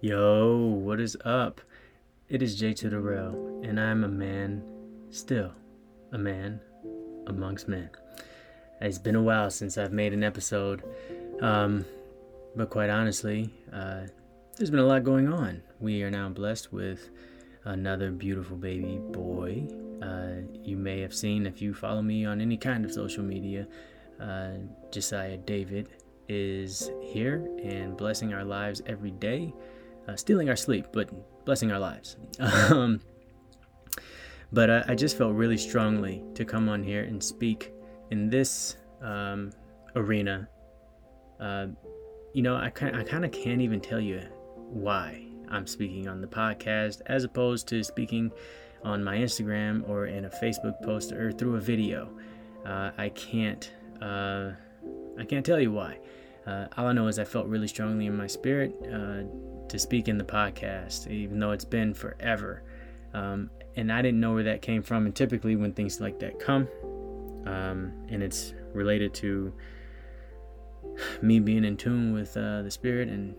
Yo, 0.00 0.58
what 0.82 0.98
is 0.98 1.16
up? 1.24 1.60
It 2.28 2.42
is 2.42 2.58
Jay 2.58 2.74
to 2.74 2.88
the 2.90 2.98
and 3.62 3.78
I'm 3.78 4.02
a 4.02 4.08
man, 4.08 4.64
still 5.10 5.52
a 6.10 6.18
man 6.18 6.60
amongst 7.28 7.68
men. 7.68 7.88
It's 8.80 8.98
been 8.98 9.14
a 9.14 9.22
while 9.22 9.48
since 9.48 9.78
I've 9.78 9.92
made 9.92 10.12
an 10.12 10.24
episode, 10.24 10.82
um, 11.40 11.84
but 12.56 12.68
quite 12.68 12.90
honestly, 12.90 13.54
uh, 13.72 14.06
there's 14.56 14.70
been 14.70 14.80
a 14.80 14.86
lot 14.86 15.04
going 15.04 15.32
on. 15.32 15.62
We 15.78 16.02
are 16.02 16.10
now 16.10 16.28
blessed 16.30 16.72
with 16.72 17.10
another 17.64 18.10
beautiful 18.10 18.56
baby 18.56 18.98
boy. 19.12 19.68
Uh, 20.02 20.42
you 20.64 20.76
may 20.76 21.00
have 21.00 21.14
seen 21.14 21.46
if 21.46 21.62
you 21.62 21.74
follow 21.74 22.02
me 22.02 22.24
on 22.24 22.40
any 22.40 22.56
kind 22.56 22.84
of 22.84 22.90
social 22.90 23.22
media, 23.22 23.68
uh, 24.22 24.52
Josiah 24.90 25.36
David 25.36 25.88
is 26.28 26.90
here 27.02 27.50
and 27.62 27.96
blessing 27.96 28.32
our 28.32 28.44
lives 28.44 28.80
every 28.86 29.10
day 29.10 29.52
uh, 30.08 30.16
stealing 30.16 30.48
our 30.48 30.56
sleep, 30.56 30.86
but 30.92 31.10
blessing 31.44 31.72
our 31.72 31.78
lives. 31.78 32.16
um, 32.40 33.00
but 34.52 34.70
I, 34.70 34.84
I, 34.88 34.94
just 34.94 35.16
felt 35.16 35.34
really 35.34 35.56
strongly 35.56 36.22
to 36.34 36.44
come 36.44 36.68
on 36.68 36.82
here 36.82 37.02
and 37.04 37.22
speak 37.22 37.72
in 38.10 38.28
this 38.28 38.76
um, 39.00 39.50
arena. 39.96 40.48
Uh, 41.40 41.68
you 42.32 42.42
know, 42.42 42.56
I, 42.56 42.66
I 42.66 42.70
kind 42.70 43.24
of 43.24 43.32
can't 43.32 43.60
even 43.60 43.80
tell 43.80 44.00
you 44.00 44.20
why 44.56 45.26
I'm 45.48 45.66
speaking 45.66 46.08
on 46.08 46.20
the 46.20 46.26
podcast 46.26 47.00
as 47.06 47.24
opposed 47.24 47.68
to 47.68 47.82
speaking 47.82 48.32
on 48.84 49.02
my 49.02 49.16
Instagram 49.16 49.88
or 49.88 50.06
in 50.06 50.24
a 50.24 50.30
Facebook 50.30 50.82
post 50.82 51.12
or 51.12 51.32
through 51.32 51.56
a 51.56 51.60
video. 51.60 52.10
Uh, 52.64 52.90
I 52.96 53.08
can't. 53.10 53.70
Uh, 54.02 54.52
I 55.18 55.24
can't 55.24 55.46
tell 55.46 55.60
you 55.60 55.72
why. 55.72 55.98
Uh, 56.46 56.66
all 56.76 56.86
I 56.88 56.92
know 56.92 57.06
is 57.06 57.18
I 57.18 57.24
felt 57.24 57.46
really 57.46 57.68
strongly 57.68 58.06
in 58.06 58.16
my 58.16 58.26
spirit 58.26 58.74
uh, 58.92 59.22
to 59.68 59.78
speak 59.78 60.08
in 60.08 60.18
the 60.18 60.24
podcast, 60.24 61.08
even 61.08 61.38
though 61.38 61.52
it's 61.52 61.64
been 61.64 61.94
forever. 61.94 62.64
Um, 63.14 63.48
and 63.76 63.92
I 63.92 64.02
didn't 64.02 64.20
know 64.20 64.34
where 64.34 64.42
that 64.42 64.60
came 64.60 64.82
from. 64.82 65.06
And 65.06 65.14
typically, 65.14 65.54
when 65.54 65.72
things 65.72 66.00
like 66.00 66.18
that 66.18 66.40
come, 66.40 66.66
um, 67.46 67.92
and 68.08 68.22
it's 68.22 68.54
related 68.74 69.14
to 69.14 69.52
me 71.22 71.38
being 71.38 71.64
in 71.64 71.76
tune 71.76 72.12
with 72.12 72.36
uh, 72.36 72.62
the 72.62 72.70
Spirit 72.70 73.08
and 73.08 73.34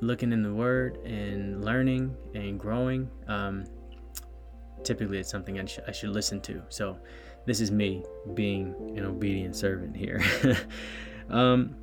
looking 0.00 0.32
in 0.32 0.42
the 0.42 0.54
Word 0.54 0.98
and 1.04 1.64
learning 1.64 2.14
and 2.34 2.58
growing, 2.58 3.10
um, 3.26 3.64
typically 4.84 5.18
it's 5.18 5.30
something 5.30 5.58
I, 5.58 5.64
sh- 5.64 5.80
I 5.88 5.92
should 5.92 6.10
listen 6.10 6.40
to. 6.42 6.62
So, 6.68 6.98
this 7.48 7.62
is 7.62 7.70
me 7.70 8.04
being 8.34 8.74
an 8.94 9.06
obedient 9.06 9.56
servant 9.56 9.96
here. 9.96 10.22
um, 11.30 11.74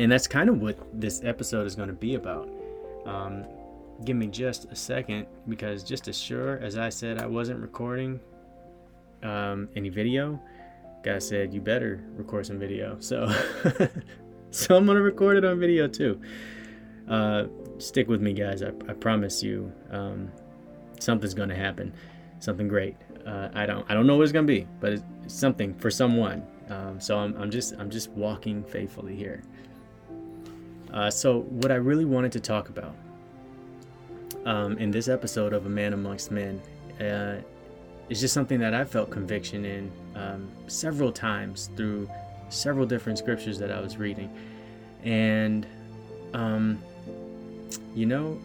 and 0.00 0.10
that's 0.10 0.26
kind 0.26 0.48
of 0.48 0.60
what 0.60 0.76
this 1.00 1.22
episode 1.22 1.64
is 1.64 1.76
going 1.76 1.88
to 1.88 1.94
be 1.94 2.16
about. 2.16 2.50
Um, 3.06 3.44
give 4.04 4.16
me 4.16 4.26
just 4.26 4.64
a 4.72 4.74
second 4.74 5.28
because 5.48 5.84
just 5.84 6.08
as 6.08 6.18
sure 6.18 6.58
as 6.58 6.76
I 6.76 6.88
said 6.88 7.22
I 7.22 7.26
wasn't 7.26 7.60
recording 7.60 8.18
um, 9.22 9.68
any 9.76 9.90
video, 9.90 10.40
guy 11.04 11.20
said 11.20 11.54
you 11.54 11.60
better 11.60 12.04
record 12.16 12.46
some 12.46 12.58
video. 12.58 12.96
So, 12.98 13.32
so 14.50 14.76
I'm 14.76 14.86
gonna 14.86 15.00
record 15.00 15.36
it 15.36 15.44
on 15.44 15.60
video 15.60 15.86
too. 15.86 16.20
Uh, 17.08 17.44
stick 17.78 18.08
with 18.08 18.20
me, 18.20 18.32
guys. 18.32 18.62
I, 18.62 18.68
I 18.88 18.92
promise 18.94 19.40
you, 19.40 19.72
um, 19.90 20.32
something's 20.98 21.34
gonna 21.34 21.56
happen, 21.56 21.94
something 22.40 22.66
great. 22.66 22.96
Uh, 23.28 23.50
I 23.54 23.66
don't 23.66 23.84
I 23.90 23.94
don't 23.94 24.06
know 24.06 24.16
what 24.16 24.22
it's 24.22 24.32
gonna 24.32 24.46
be, 24.46 24.66
but 24.80 24.94
it's 24.94 25.04
something 25.26 25.74
for 25.74 25.90
someone. 25.90 26.42
Um, 26.70 27.00
so 27.00 27.18
I'm, 27.18 27.36
I'm 27.36 27.50
just 27.50 27.74
I'm 27.78 27.90
just 27.90 28.10
walking 28.10 28.64
faithfully 28.64 29.14
here. 29.14 29.42
Uh, 30.92 31.10
so, 31.10 31.40
what 31.42 31.70
I 31.70 31.74
really 31.74 32.04
wanted 32.04 32.32
to 32.32 32.40
talk 32.40 32.70
about 32.70 32.94
um, 34.46 34.78
in 34.78 34.90
this 34.90 35.08
episode 35.08 35.52
of 35.52 35.66
A 35.66 35.68
Man 35.68 35.92
Amongst 35.92 36.30
Men 36.30 36.60
uh, 37.00 37.36
is 38.08 38.20
just 38.20 38.32
something 38.32 38.58
that 38.60 38.72
I 38.72 38.84
felt 38.84 39.10
conviction 39.10 39.64
in 39.64 39.92
um, 40.14 40.48
several 40.66 41.12
times 41.12 41.70
through 41.76 42.08
several 42.48 42.86
different 42.86 43.18
scriptures 43.18 43.58
that 43.58 43.70
I 43.70 43.80
was 43.80 43.98
reading. 43.98 44.34
And, 45.04 45.66
um, 46.32 46.82
you 47.94 48.06
know, 48.06 48.40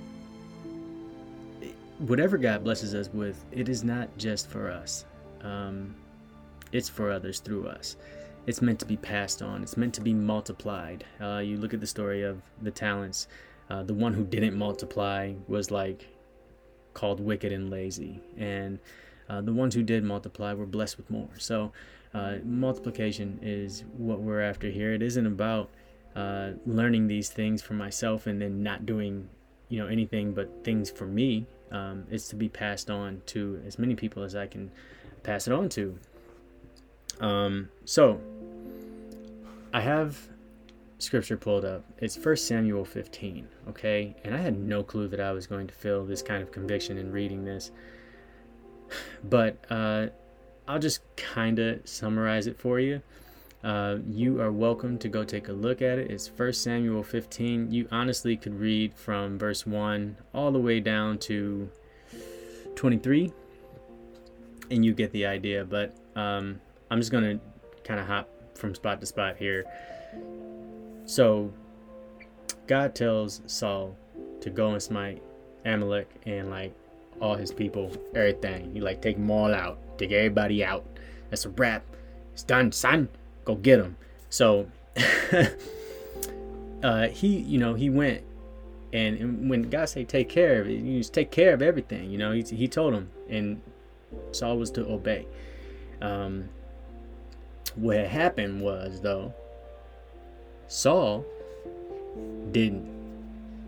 whatever 2.07 2.37
God 2.37 2.63
blesses 2.63 2.93
us 2.93 3.09
with, 3.13 3.43
it 3.51 3.69
is 3.69 3.83
not 3.83 4.15
just 4.17 4.49
for 4.49 4.69
us, 4.69 5.05
um, 5.41 5.95
it's 6.71 6.89
for 6.89 7.11
others 7.11 7.39
through 7.39 7.67
us 7.67 7.97
it's 8.45 8.61
meant 8.61 8.79
to 8.79 8.85
be 8.85 8.97
passed 8.97 9.41
on. 9.41 9.63
It's 9.63 9.77
meant 9.77 9.93
to 9.95 10.01
be 10.01 10.13
multiplied. 10.13 11.05
Uh, 11.21 11.37
you 11.37 11.57
look 11.57 11.73
at 11.73 11.79
the 11.79 11.87
story 11.87 12.23
of 12.23 12.41
the 12.61 12.71
talents. 12.71 13.27
Uh, 13.69 13.83
the 13.83 13.93
one 13.93 14.13
who 14.13 14.23
didn't 14.23 14.55
multiply 14.55 15.33
was 15.47 15.71
like 15.71 16.07
called 16.93 17.19
wicked 17.19 17.51
and 17.51 17.69
lazy, 17.69 18.21
and 18.37 18.79
uh, 19.29 19.41
the 19.41 19.53
ones 19.53 19.73
who 19.73 19.81
did 19.81 20.03
multiply 20.03 20.53
were 20.53 20.65
blessed 20.65 20.97
with 20.97 21.09
more. 21.09 21.29
So, 21.37 21.71
uh, 22.13 22.35
multiplication 22.43 23.39
is 23.41 23.83
what 23.97 24.19
we're 24.19 24.41
after 24.41 24.69
here. 24.69 24.93
It 24.93 25.01
isn't 25.01 25.25
about 25.25 25.69
uh, 26.15 26.51
learning 26.65 27.07
these 27.07 27.29
things 27.29 27.61
for 27.61 27.73
myself 27.73 28.27
and 28.27 28.39
then 28.39 28.61
not 28.61 28.85
doing, 28.85 29.29
you 29.69 29.79
know, 29.79 29.87
anything 29.87 30.33
but 30.33 30.63
things 30.63 30.91
for 30.91 31.07
me. 31.07 31.47
Um, 31.73 32.06
it's 32.09 32.29
to 32.29 32.35
be 32.35 32.47
passed 32.47 32.89
on 32.89 33.22
to 33.28 33.61
as 33.67 33.78
many 33.78 33.95
people 33.95 34.23
as 34.23 34.35
I 34.35 34.47
can 34.47 34.72
pass 35.23 35.47
it 35.47 35.53
on 35.53 35.67
to. 35.69 35.97
Um, 37.19 37.69
so, 37.85 38.22
I 39.73 39.81
have 39.81 40.17
scripture 41.00 41.38
pulled 41.38 41.66
up. 41.66 41.83
It's 41.97 42.16
First 42.16 42.47
Samuel 42.47 42.85
15, 42.85 43.47
okay? 43.69 44.16
And 44.23 44.33
I 44.33 44.38
had 44.38 44.57
no 44.57 44.83
clue 44.83 45.07
that 45.09 45.19
I 45.19 45.31
was 45.31 45.47
going 45.47 45.67
to 45.67 45.73
feel 45.73 46.06
this 46.06 46.22
kind 46.22 46.41
of 46.41 46.51
conviction 46.51 46.97
in 46.97 47.12
reading 47.12 47.45
this. 47.45 47.72
But 49.23 49.57
uh, 49.72 50.07
I'll 50.67 50.79
just 50.79 51.01
kind 51.16 51.57
of 51.59 51.88
summarize 51.88 52.45
it 52.47 52.57
for 52.57 52.79
you. 52.79 53.01
Uh, 53.63 54.00
you 54.09 54.41
are 54.41 54.51
welcome 54.51 54.97
to 54.97 55.07
go 55.07 55.24
take 55.24 55.47
a 55.47 55.53
look 55.53 55.81
at 55.81 55.97
it. 55.97 56.12
It's 56.12 56.29
1 56.29 56.51
Samuel 56.51 57.01
15. 57.01 57.72
You 57.72 57.88
honestly 57.91 58.35
could 58.35 58.59
read 58.59 58.94
from 58.94 59.40
verse 59.40 59.66
1 59.66 60.18
all 60.34 60.51
the 60.51 60.59
way 60.59 60.81
down 60.81 61.18
to 61.19 61.69
23, 62.75 63.31
and 64.69 64.84
you 64.84 64.94
get 64.94 65.13
the 65.13 65.25
idea. 65.25 65.63
But 65.63 65.96
um, 66.18 66.59
I'm 66.91 67.00
just 67.00 67.12
going 67.12 67.24
to 67.24 67.40
kind 67.85 68.01
of 68.01 68.06
hop 68.06 68.28
from 68.53 68.75
spot 68.75 69.00
to 69.00 69.06
spot 69.06 69.38
here. 69.38 69.63
So, 71.06 71.53
God 72.68 72.94
tells 72.95 73.41
Saul 73.47 73.95
to 74.41 74.50
go 74.50 74.72
and 74.72 74.84
smite 74.84 75.24
Amalek 75.63 76.09
and 76.25 76.50
like 76.50 76.74
all 77.22 77.35
his 77.35 77.53
people, 77.53 77.95
everything. 78.13 78.74
He 78.74 78.81
like 78.81 79.01
take 79.01 79.16
them 79.16 79.31
all 79.31 79.53
out, 79.53 79.80
take 79.97 80.12
everybody 80.12 80.66
out. 80.66 80.85
That's 81.30 81.45
a 81.45 81.50
wrap. 81.50 81.85
It's 82.34 82.44
done, 82.44 82.74
son. 82.74 83.07
Go 83.45 83.55
get 83.55 83.79
him. 83.79 83.97
So, 84.29 84.67
uh, 86.83 87.07
he, 87.07 87.27
you 87.37 87.59
know, 87.59 87.73
he 87.73 87.89
went 87.89 88.23
and, 88.93 89.17
and, 89.17 89.49
when 89.49 89.63
God 89.63 89.89
say 89.89 90.03
take 90.03 90.29
care 90.29 90.61
of 90.61 90.69
it, 90.69 90.79
you 90.79 90.99
just 90.99 91.13
take 91.13 91.31
care 91.31 91.53
of 91.53 91.63
everything. 91.63 92.11
You 92.11 92.19
know, 92.19 92.31
he, 92.31 92.43
he 92.43 92.67
told 92.67 92.93
him, 92.93 93.09
and 93.27 93.59
Saul 94.31 94.57
was 94.57 94.69
to 94.71 94.85
obey. 94.85 95.25
Um, 95.99 96.47
what 97.75 97.97
happened 97.97 98.61
was 98.61 99.01
though, 99.01 99.33
Saul 100.67 101.25
didn't. 102.51 102.87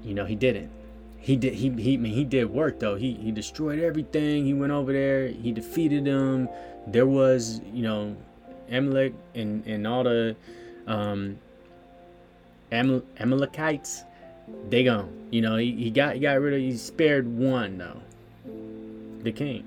You 0.04 0.14
know, 0.14 0.26
he 0.26 0.36
didn't. 0.36 0.70
He 1.18 1.36
did. 1.36 1.56
He 1.56 1.72
he. 1.72 1.96
I 1.96 1.98
mean, 1.98 2.14
he 2.14 2.24
did 2.24 2.52
work 2.52 2.80
though. 2.80 2.96
He 2.96 3.14
he 3.16 3.32
destroyed 3.32 3.80
everything. 3.80 4.46
He 4.46 4.54
went 4.54 4.72
over 4.72 4.94
there. 4.94 5.28
He 5.28 5.52
defeated 5.52 6.06
them. 6.06 6.48
There 6.86 7.08
was, 7.08 7.62
you 7.74 7.82
know, 7.82 8.16
Amalek 8.72 9.14
and 9.34 9.66
and 9.66 9.86
all 9.88 10.04
the 10.04 10.36
um, 10.88 11.40
Amal- 12.72 13.04
Amalekites. 13.20 14.04
They 14.70 14.84
gone. 14.84 15.28
You 15.32 15.42
know, 15.42 15.56
he, 15.56 15.72
he 15.72 15.92
got 15.92 16.16
he 16.16 16.20
got 16.20 16.40
rid 16.40 16.54
of. 16.54 16.60
He 16.60 16.78
spared 16.78 17.28
one 17.28 17.78
though. 17.78 18.02
The 19.24 19.32
king, 19.32 19.66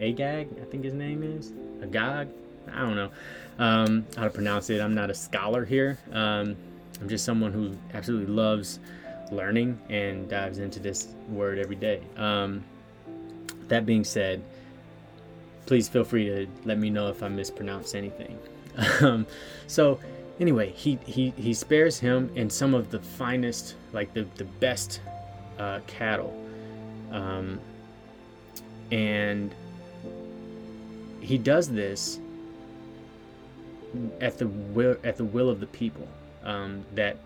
Agag, 0.00 0.48
I 0.60 0.64
think 0.66 0.84
his 0.84 0.92
name 0.92 1.22
is 1.22 1.52
Agag. 1.82 2.28
I 2.70 2.80
don't 2.80 2.96
know 2.96 3.10
um, 3.58 4.06
how 4.16 4.24
to 4.24 4.30
pronounce 4.30 4.70
it. 4.70 4.80
I'm 4.80 4.94
not 4.94 5.10
a 5.10 5.14
scholar 5.14 5.64
here. 5.64 5.98
Um, 6.12 6.56
I'm 7.00 7.08
just 7.08 7.24
someone 7.24 7.52
who 7.52 7.76
absolutely 7.92 8.32
loves 8.32 8.78
learning 9.32 9.80
and 9.88 10.28
dives 10.28 10.58
into 10.58 10.80
this 10.80 11.08
word 11.28 11.58
every 11.58 11.76
day. 11.76 12.02
Um, 12.16 12.64
that 13.68 13.86
being 13.86 14.04
said, 14.04 14.42
please 15.66 15.88
feel 15.88 16.04
free 16.04 16.26
to 16.26 16.46
let 16.64 16.78
me 16.78 16.90
know 16.90 17.08
if 17.08 17.22
I 17.22 17.28
mispronounce 17.28 17.94
anything. 17.94 18.38
Um, 19.00 19.24
so, 19.68 20.00
anyway, 20.40 20.72
he, 20.72 20.98
he, 21.06 21.30
he 21.36 21.54
spares 21.54 22.00
him 22.00 22.28
and 22.34 22.52
some 22.52 22.74
of 22.74 22.90
the 22.90 22.98
finest, 22.98 23.76
like 23.92 24.12
the, 24.14 24.26
the 24.34 24.42
best 24.44 25.00
uh, 25.60 25.78
cattle. 25.86 26.36
Um, 27.12 27.60
and 28.90 29.54
he 31.20 31.38
does 31.38 31.70
this 31.70 32.18
at 34.20 34.38
the 34.38 34.46
will 34.46 34.96
at 35.04 35.16
the 35.16 35.24
will 35.24 35.48
of 35.48 35.60
the 35.60 35.66
people 35.66 36.06
um, 36.42 36.84
that 36.94 37.16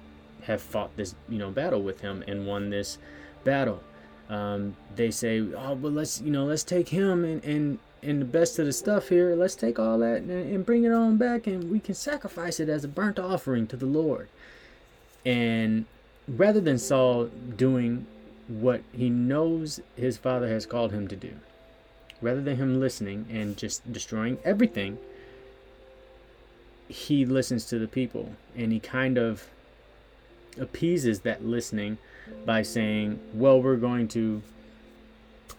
have 0.43 0.63
fought 0.63 0.95
this 0.97 1.15
you 1.29 1.39
know 1.39 1.51
battle 1.51 1.83
with 1.83 2.01
him 2.01 2.23
and 2.27 2.47
won 2.47 2.71
this 2.71 2.99
battle. 3.45 3.83
Um, 4.29 4.77
they 4.95 5.11
say, 5.11 5.41
oh, 5.41 5.73
well, 5.75 5.93
let's 5.93 6.21
you 6.21 6.31
know 6.31 6.45
let's 6.45 6.65
take 6.65 6.89
him 6.89 7.25
and 7.25 7.45
and 7.45 7.79
and 8.03 8.21
the 8.21 8.27
best 8.27 8.59
of 8.59 8.67
the 8.67 8.73
stuff 8.73 9.09
here. 9.09 9.35
Let's 9.35 9.55
take 9.55 9.79
all 9.79 9.99
that 9.99 10.19
and, 10.19 10.31
and 10.31 10.67
bring 10.67 10.85
it 10.85 10.93
on 10.93 11.17
back, 11.17 11.47
and 11.47 11.71
we 11.71 11.81
can 11.81 11.95
sacrifice 11.95 12.61
it 12.61 12.69
as 12.69 12.85
a 12.85 12.89
burnt 12.89 13.19
offering 13.19 13.67
to 13.69 13.77
the 13.77 13.87
Lord. 13.87 14.29
And 15.25 15.87
rather 16.27 16.61
than 16.61 16.79
Saul 16.79 17.27
doing 17.27 18.07
what 18.47 18.83
he 18.93 19.11
knows 19.11 19.81
his 19.97 20.17
father 20.17 20.49
has 20.49 20.67
called 20.67 20.93
him 20.93 21.09
to 21.09 21.17
do, 21.17 21.33
rather 22.21 22.41
than 22.41 22.57
him 22.57 22.81
listening 22.81 23.27
and 23.31 23.57
just 23.57 23.93
destroying 23.93 24.39
everything, 24.45 24.99
he 26.89 27.27
listens 27.27 27.67
to 27.67 27.79
the 27.79 27.89
people 27.89 28.33
and 28.57 28.73
he 28.73 28.81
kind 28.81 29.19
of 29.19 29.49
appeases 30.59 31.21
that 31.21 31.45
listening 31.45 31.99
by 32.45 32.63
saying, 32.63 33.21
"Well, 33.35 33.61
we're 33.61 33.77
going 33.77 34.09
to 34.09 34.43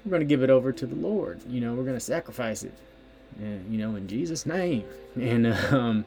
we're 0.05 0.11
going 0.11 0.21
to 0.21 0.25
give 0.25 0.43
it 0.43 0.49
over 0.49 0.71
to 0.71 0.85
the 0.85 0.95
Lord. 0.95 1.41
You 1.47 1.61
know, 1.61 1.73
we're 1.73 1.83
going 1.83 1.95
to 1.95 1.99
sacrifice 1.99 2.63
it. 2.63 2.73
And, 3.39 3.71
you 3.71 3.79
know, 3.79 3.95
in 3.95 4.07
Jesus' 4.07 4.45
name." 4.45 4.85
And 5.19 5.47
um, 5.47 6.05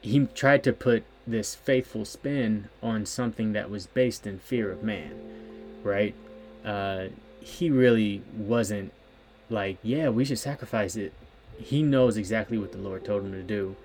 he 0.00 0.26
tried 0.34 0.64
to 0.64 0.72
put 0.72 1.04
this 1.26 1.54
faithful 1.54 2.04
spin 2.04 2.68
on 2.82 3.04
something 3.04 3.52
that 3.52 3.70
was 3.70 3.86
based 3.86 4.26
in 4.26 4.38
fear 4.38 4.70
of 4.70 4.82
man, 4.82 5.12
right? 5.82 6.14
Uh, 6.64 7.08
he 7.40 7.70
really 7.70 8.22
wasn't 8.36 8.92
like, 9.50 9.78
"Yeah, 9.82 10.08
we 10.08 10.24
should 10.24 10.38
sacrifice 10.38 10.96
it." 10.96 11.12
He 11.58 11.82
knows 11.82 12.16
exactly 12.16 12.56
what 12.58 12.72
the 12.72 12.78
Lord 12.78 13.04
told 13.04 13.24
him 13.24 13.32
to 13.32 13.42
do, 13.42 13.76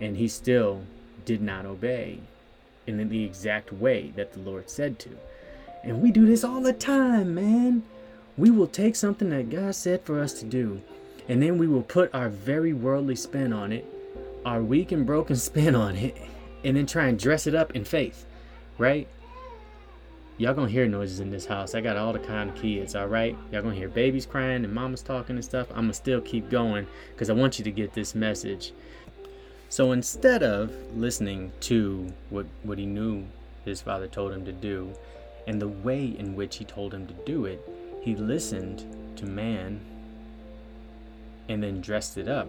and 0.00 0.16
he 0.16 0.28
still 0.28 0.84
did 1.24 1.42
not 1.42 1.66
obey 1.66 2.20
in 2.86 3.08
the 3.08 3.24
exact 3.24 3.72
way 3.72 4.12
that 4.16 4.32
the 4.32 4.40
Lord 4.40 4.68
said 4.68 4.98
to. 5.00 5.10
And 5.84 6.00
we 6.00 6.10
do 6.10 6.24
this 6.24 6.44
all 6.44 6.62
the 6.62 6.72
time, 6.72 7.34
man. 7.34 7.82
We 8.38 8.50
will 8.50 8.66
take 8.66 8.96
something 8.96 9.28
that 9.30 9.50
God 9.50 9.74
said 9.74 10.02
for 10.02 10.20
us 10.20 10.32
to 10.40 10.46
do, 10.46 10.80
and 11.28 11.42
then 11.42 11.58
we 11.58 11.68
will 11.68 11.82
put 11.82 12.12
our 12.14 12.30
very 12.30 12.72
worldly 12.72 13.16
spin 13.16 13.52
on 13.52 13.70
it, 13.70 13.84
our 14.46 14.62
weak 14.62 14.92
and 14.92 15.06
broken 15.06 15.36
spin 15.50 15.74
on 15.74 15.94
it, 15.96 16.16
and 16.64 16.76
then 16.76 16.86
try 16.86 17.06
and 17.06 17.18
dress 17.18 17.46
it 17.46 17.54
up 17.54 17.76
in 17.76 17.84
faith, 17.84 18.24
right? 18.78 19.06
Y'all 20.38 20.54
gonna 20.54 20.68
hear 20.68 20.88
noises 20.88 21.20
in 21.20 21.30
this 21.30 21.46
house. 21.46 21.74
I 21.76 21.80
got 21.80 21.96
all 21.96 22.12
the 22.12 22.18
kind 22.18 22.50
of 22.50 22.56
kids, 22.56 22.96
all 22.96 23.06
right? 23.06 23.36
Y'all 23.52 23.62
gonna 23.62 23.74
hear 23.74 23.88
babies 23.88 24.26
crying 24.26 24.64
and 24.64 24.74
mamas 24.74 25.02
talking 25.02 25.36
and 25.36 25.44
stuff. 25.44 25.68
I'm 25.70 25.82
gonna 25.82 25.92
still 25.92 26.20
keep 26.20 26.50
going 26.50 26.86
because 27.12 27.30
I 27.30 27.34
want 27.34 27.58
you 27.58 27.64
to 27.64 27.70
get 27.70 27.92
this 27.92 28.14
message. 28.16 28.72
So 29.68 29.92
instead 29.92 30.42
of 30.42 30.72
listening 30.96 31.52
to 31.60 32.12
what, 32.30 32.46
what 32.64 32.78
he 32.78 32.86
knew 32.86 33.26
his 33.64 33.80
father 33.80 34.08
told 34.08 34.32
him 34.32 34.44
to 34.44 34.52
do 34.52 34.92
and 35.46 35.60
the 35.60 35.68
way 35.68 36.06
in 36.06 36.34
which 36.34 36.56
he 36.56 36.64
told 36.64 36.94
him 36.94 37.06
to 37.06 37.14
do 37.24 37.44
it, 37.44 37.60
he 38.02 38.16
listened 38.16 38.84
to 39.16 39.26
man 39.26 39.80
and 41.48 41.62
then 41.62 41.80
dressed 41.80 42.16
it 42.18 42.28
up 42.28 42.48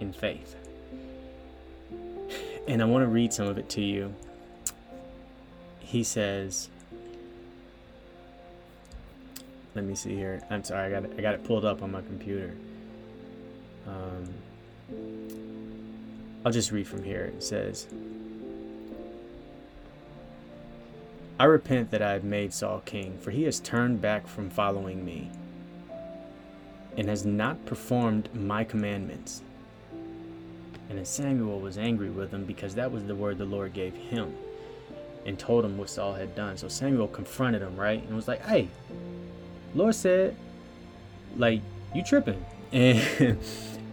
in 0.00 0.12
faith. 0.12 0.56
And 2.66 2.82
I 2.82 2.84
want 2.84 3.02
to 3.02 3.08
read 3.08 3.32
some 3.32 3.46
of 3.46 3.58
it 3.58 3.68
to 3.70 3.80
you. 3.80 4.14
He 5.80 6.04
says, 6.04 6.68
let 9.74 9.84
me 9.84 9.94
see 9.94 10.14
here. 10.14 10.42
I'm 10.50 10.64
sorry, 10.64 10.86
I 10.86 11.00
got 11.00 11.08
it, 11.08 11.14
I 11.16 11.22
got 11.22 11.34
it 11.34 11.44
pulled 11.44 11.64
up 11.64 11.82
on 11.82 11.92
my 11.92 12.02
computer. 12.02 12.54
Um, 13.86 14.34
I'll 16.44 16.52
just 16.52 16.72
read 16.72 16.86
from 16.86 17.02
here. 17.02 17.32
It 17.36 17.42
says, 17.42 17.86
I 21.38 21.44
repent 21.44 21.90
that 21.92 22.02
I 22.02 22.12
have 22.12 22.24
made 22.24 22.52
Saul 22.52 22.82
king, 22.84 23.16
for 23.18 23.30
he 23.30 23.44
has 23.44 23.60
turned 23.60 24.00
back 24.00 24.26
from 24.26 24.50
following 24.50 25.04
me 25.04 25.30
and 26.96 27.08
has 27.08 27.24
not 27.24 27.64
performed 27.64 28.28
my 28.34 28.64
commandments. 28.64 29.42
And 30.88 30.98
then 30.98 31.04
Samuel 31.04 31.60
was 31.60 31.78
angry 31.78 32.10
with 32.10 32.32
him 32.32 32.44
because 32.44 32.74
that 32.74 32.90
was 32.90 33.04
the 33.04 33.14
word 33.14 33.38
the 33.38 33.44
Lord 33.44 33.72
gave 33.72 33.94
him 33.94 34.34
and 35.26 35.38
told 35.38 35.64
him 35.64 35.78
what 35.78 35.90
Saul 35.90 36.14
had 36.14 36.34
done. 36.34 36.56
So 36.56 36.66
Samuel 36.66 37.06
confronted 37.06 37.62
him, 37.62 37.76
right? 37.76 38.02
And 38.02 38.16
was 38.16 38.26
like, 38.26 38.44
hey, 38.44 38.68
Lord 39.74 39.94
said, 39.94 40.34
like, 41.36 41.60
you 41.94 42.02
tripping. 42.02 42.44
And, 42.70 43.38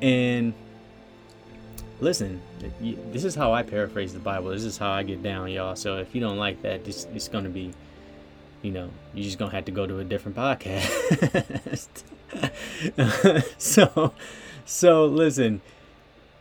and 0.01 0.53
listen, 1.99 2.41
this 3.11 3.23
is 3.23 3.35
how 3.35 3.53
I 3.53 3.63
paraphrase 3.63 4.13
the 4.13 4.19
Bible. 4.19 4.49
This 4.49 4.63
is 4.63 4.77
how 4.77 4.91
I 4.91 5.03
get 5.03 5.23
down, 5.23 5.49
y'all. 5.51 5.75
So 5.75 5.97
if 5.97 6.13
you 6.13 6.21
don't 6.21 6.37
like 6.37 6.61
that, 6.61 6.87
it's 6.87 7.27
gonna 7.27 7.49
be, 7.49 7.73
you 8.61 8.71
know, 8.71 8.89
you're 9.13 9.23
just 9.23 9.37
gonna 9.37 9.51
have 9.51 9.65
to 9.65 9.71
go 9.71 9.85
to 9.87 9.99
a 9.99 10.03
different 10.03 10.37
podcast. 10.37 12.03
so, 13.57 14.13
so 14.65 15.05
listen. 15.05 15.61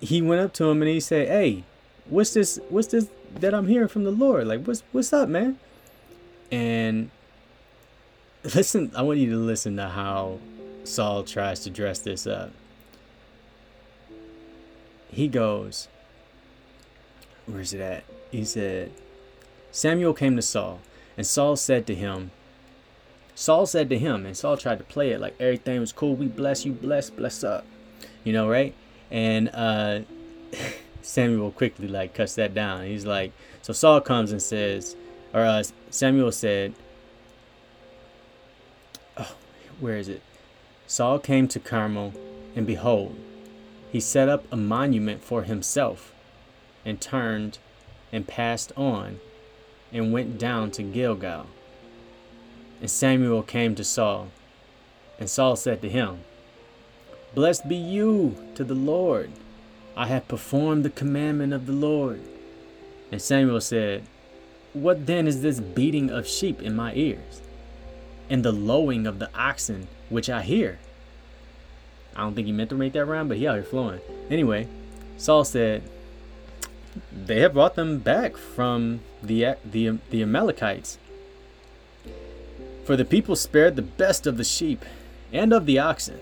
He 0.00 0.20
went 0.20 0.42
up 0.42 0.52
to 0.54 0.64
him 0.68 0.82
and 0.82 0.90
he 0.90 1.00
said, 1.00 1.28
"Hey, 1.28 1.64
what's 2.06 2.34
this? 2.34 2.60
What's 2.68 2.88
this 2.88 3.08
that 3.36 3.54
I'm 3.54 3.66
hearing 3.66 3.88
from 3.88 4.04
the 4.04 4.10
Lord? 4.10 4.46
Like, 4.46 4.64
what's 4.64 4.82
what's 4.92 5.12
up, 5.12 5.28
man?" 5.28 5.58
And 6.50 7.10
listen, 8.42 8.92
I 8.94 9.02
want 9.02 9.18
you 9.18 9.30
to 9.30 9.38
listen 9.38 9.76
to 9.76 9.88
how 9.88 10.40
Saul 10.84 11.22
tries 11.22 11.60
to 11.60 11.70
dress 11.70 12.00
this 12.00 12.26
up 12.26 12.50
he 15.14 15.28
goes, 15.28 15.88
Where's 17.46 17.74
it 17.74 17.80
at? 17.80 18.04
He 18.30 18.44
said, 18.44 18.92
Samuel 19.70 20.14
came 20.14 20.36
to 20.36 20.42
Saul, 20.42 20.80
and 21.16 21.26
Saul 21.26 21.56
said 21.56 21.86
to 21.88 21.94
him, 21.94 22.30
Saul 23.34 23.66
said 23.66 23.88
to 23.90 23.98
him, 23.98 24.24
and 24.26 24.36
Saul 24.36 24.56
tried 24.56 24.78
to 24.78 24.84
play 24.84 25.10
it 25.10 25.20
like 25.20 25.34
everything 25.40 25.80
was 25.80 25.92
cool. 25.92 26.14
We 26.14 26.26
bless 26.26 26.64
you, 26.64 26.72
bless, 26.72 27.10
bless 27.10 27.42
up. 27.42 27.66
You 28.22 28.32
know, 28.32 28.48
right? 28.48 28.74
And 29.10 29.50
uh, 29.52 30.00
Samuel 31.02 31.50
quickly 31.50 31.88
like 31.88 32.14
cuts 32.14 32.36
that 32.36 32.54
down. 32.54 32.84
He's 32.86 33.04
like, 33.04 33.32
so 33.62 33.72
Saul 33.72 34.00
comes 34.00 34.30
and 34.30 34.40
says, 34.40 34.94
or 35.32 35.40
uh, 35.40 35.64
Samuel 35.90 36.30
said, 36.30 36.74
oh, 39.16 39.34
where 39.80 39.96
is 39.96 40.08
it? 40.08 40.22
Saul 40.86 41.18
came 41.18 41.48
to 41.48 41.58
Carmel, 41.58 42.14
and 42.54 42.66
behold, 42.66 43.16
he 43.94 44.00
set 44.00 44.28
up 44.28 44.44
a 44.50 44.56
monument 44.56 45.22
for 45.22 45.44
himself 45.44 46.12
and 46.84 47.00
turned 47.00 47.58
and 48.10 48.26
passed 48.26 48.72
on 48.76 49.20
and 49.92 50.12
went 50.12 50.36
down 50.36 50.68
to 50.68 50.82
Gilgal. 50.82 51.46
And 52.80 52.90
Samuel 52.90 53.44
came 53.44 53.76
to 53.76 53.84
Saul, 53.84 54.30
and 55.20 55.30
Saul 55.30 55.54
said 55.54 55.80
to 55.80 55.88
him, 55.88 56.24
Blessed 57.36 57.68
be 57.68 57.76
you 57.76 58.36
to 58.56 58.64
the 58.64 58.74
Lord. 58.74 59.30
I 59.96 60.08
have 60.08 60.26
performed 60.26 60.84
the 60.84 60.90
commandment 60.90 61.52
of 61.52 61.66
the 61.66 61.72
Lord. 61.72 62.20
And 63.12 63.22
Samuel 63.22 63.60
said, 63.60 64.02
What 64.72 65.06
then 65.06 65.28
is 65.28 65.40
this 65.40 65.60
beating 65.60 66.10
of 66.10 66.26
sheep 66.26 66.60
in 66.60 66.74
my 66.74 66.94
ears, 66.94 67.42
and 68.28 68.44
the 68.44 68.50
lowing 68.50 69.06
of 69.06 69.20
the 69.20 69.30
oxen 69.36 69.86
which 70.08 70.28
I 70.28 70.42
hear? 70.42 70.80
I 72.16 72.20
don't 72.20 72.34
think 72.34 72.46
he 72.46 72.52
meant 72.52 72.70
to 72.70 72.76
make 72.76 72.92
that 72.92 73.04
rhyme, 73.04 73.28
but 73.28 73.38
he 73.38 73.46
out 73.46 73.54
here 73.54 73.64
flowing. 73.64 74.00
Anyway, 74.30 74.68
Saul 75.16 75.44
said, 75.44 75.82
"They 77.12 77.40
have 77.40 77.54
brought 77.54 77.74
them 77.74 77.98
back 77.98 78.36
from 78.36 79.00
the 79.22 79.56
the 79.64 79.98
the 80.10 80.22
Amalekites. 80.22 80.98
For 82.84 82.96
the 82.96 83.04
people 83.04 83.34
spared 83.34 83.76
the 83.76 83.82
best 83.82 84.26
of 84.26 84.36
the 84.36 84.44
sheep 84.44 84.84
and 85.32 85.52
of 85.52 85.66
the 85.66 85.78
oxen 85.78 86.20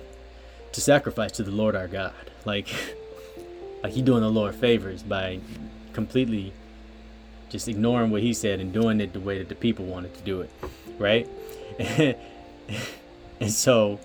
to 0.73 0.81
sacrifice 0.81 1.33
to 1.33 1.43
the 1.43 1.51
Lord 1.51 1.77
our 1.77 1.89
God." 1.89 2.15
Like, 2.45 2.67
like 3.85 3.93
he 3.93 4.03
doing 4.03 4.23
the 4.23 4.29
Lord 4.29 4.57
favors 4.57 5.05
by 5.05 5.39
completely 5.93 6.53
just 7.51 7.69
ignoring 7.69 8.11
what 8.11 8.21
he 8.21 8.35
said 8.35 8.59
and 8.59 8.73
doing 8.73 9.01
it 9.01 9.13
the 9.13 9.21
way 9.21 9.39
that 9.39 9.49
the 9.49 9.55
people 9.55 9.85
wanted 9.85 10.13
to 10.15 10.23
do 10.23 10.41
it, 10.41 10.51
right? 10.99 11.29
and 13.39 13.53
so 13.53 14.01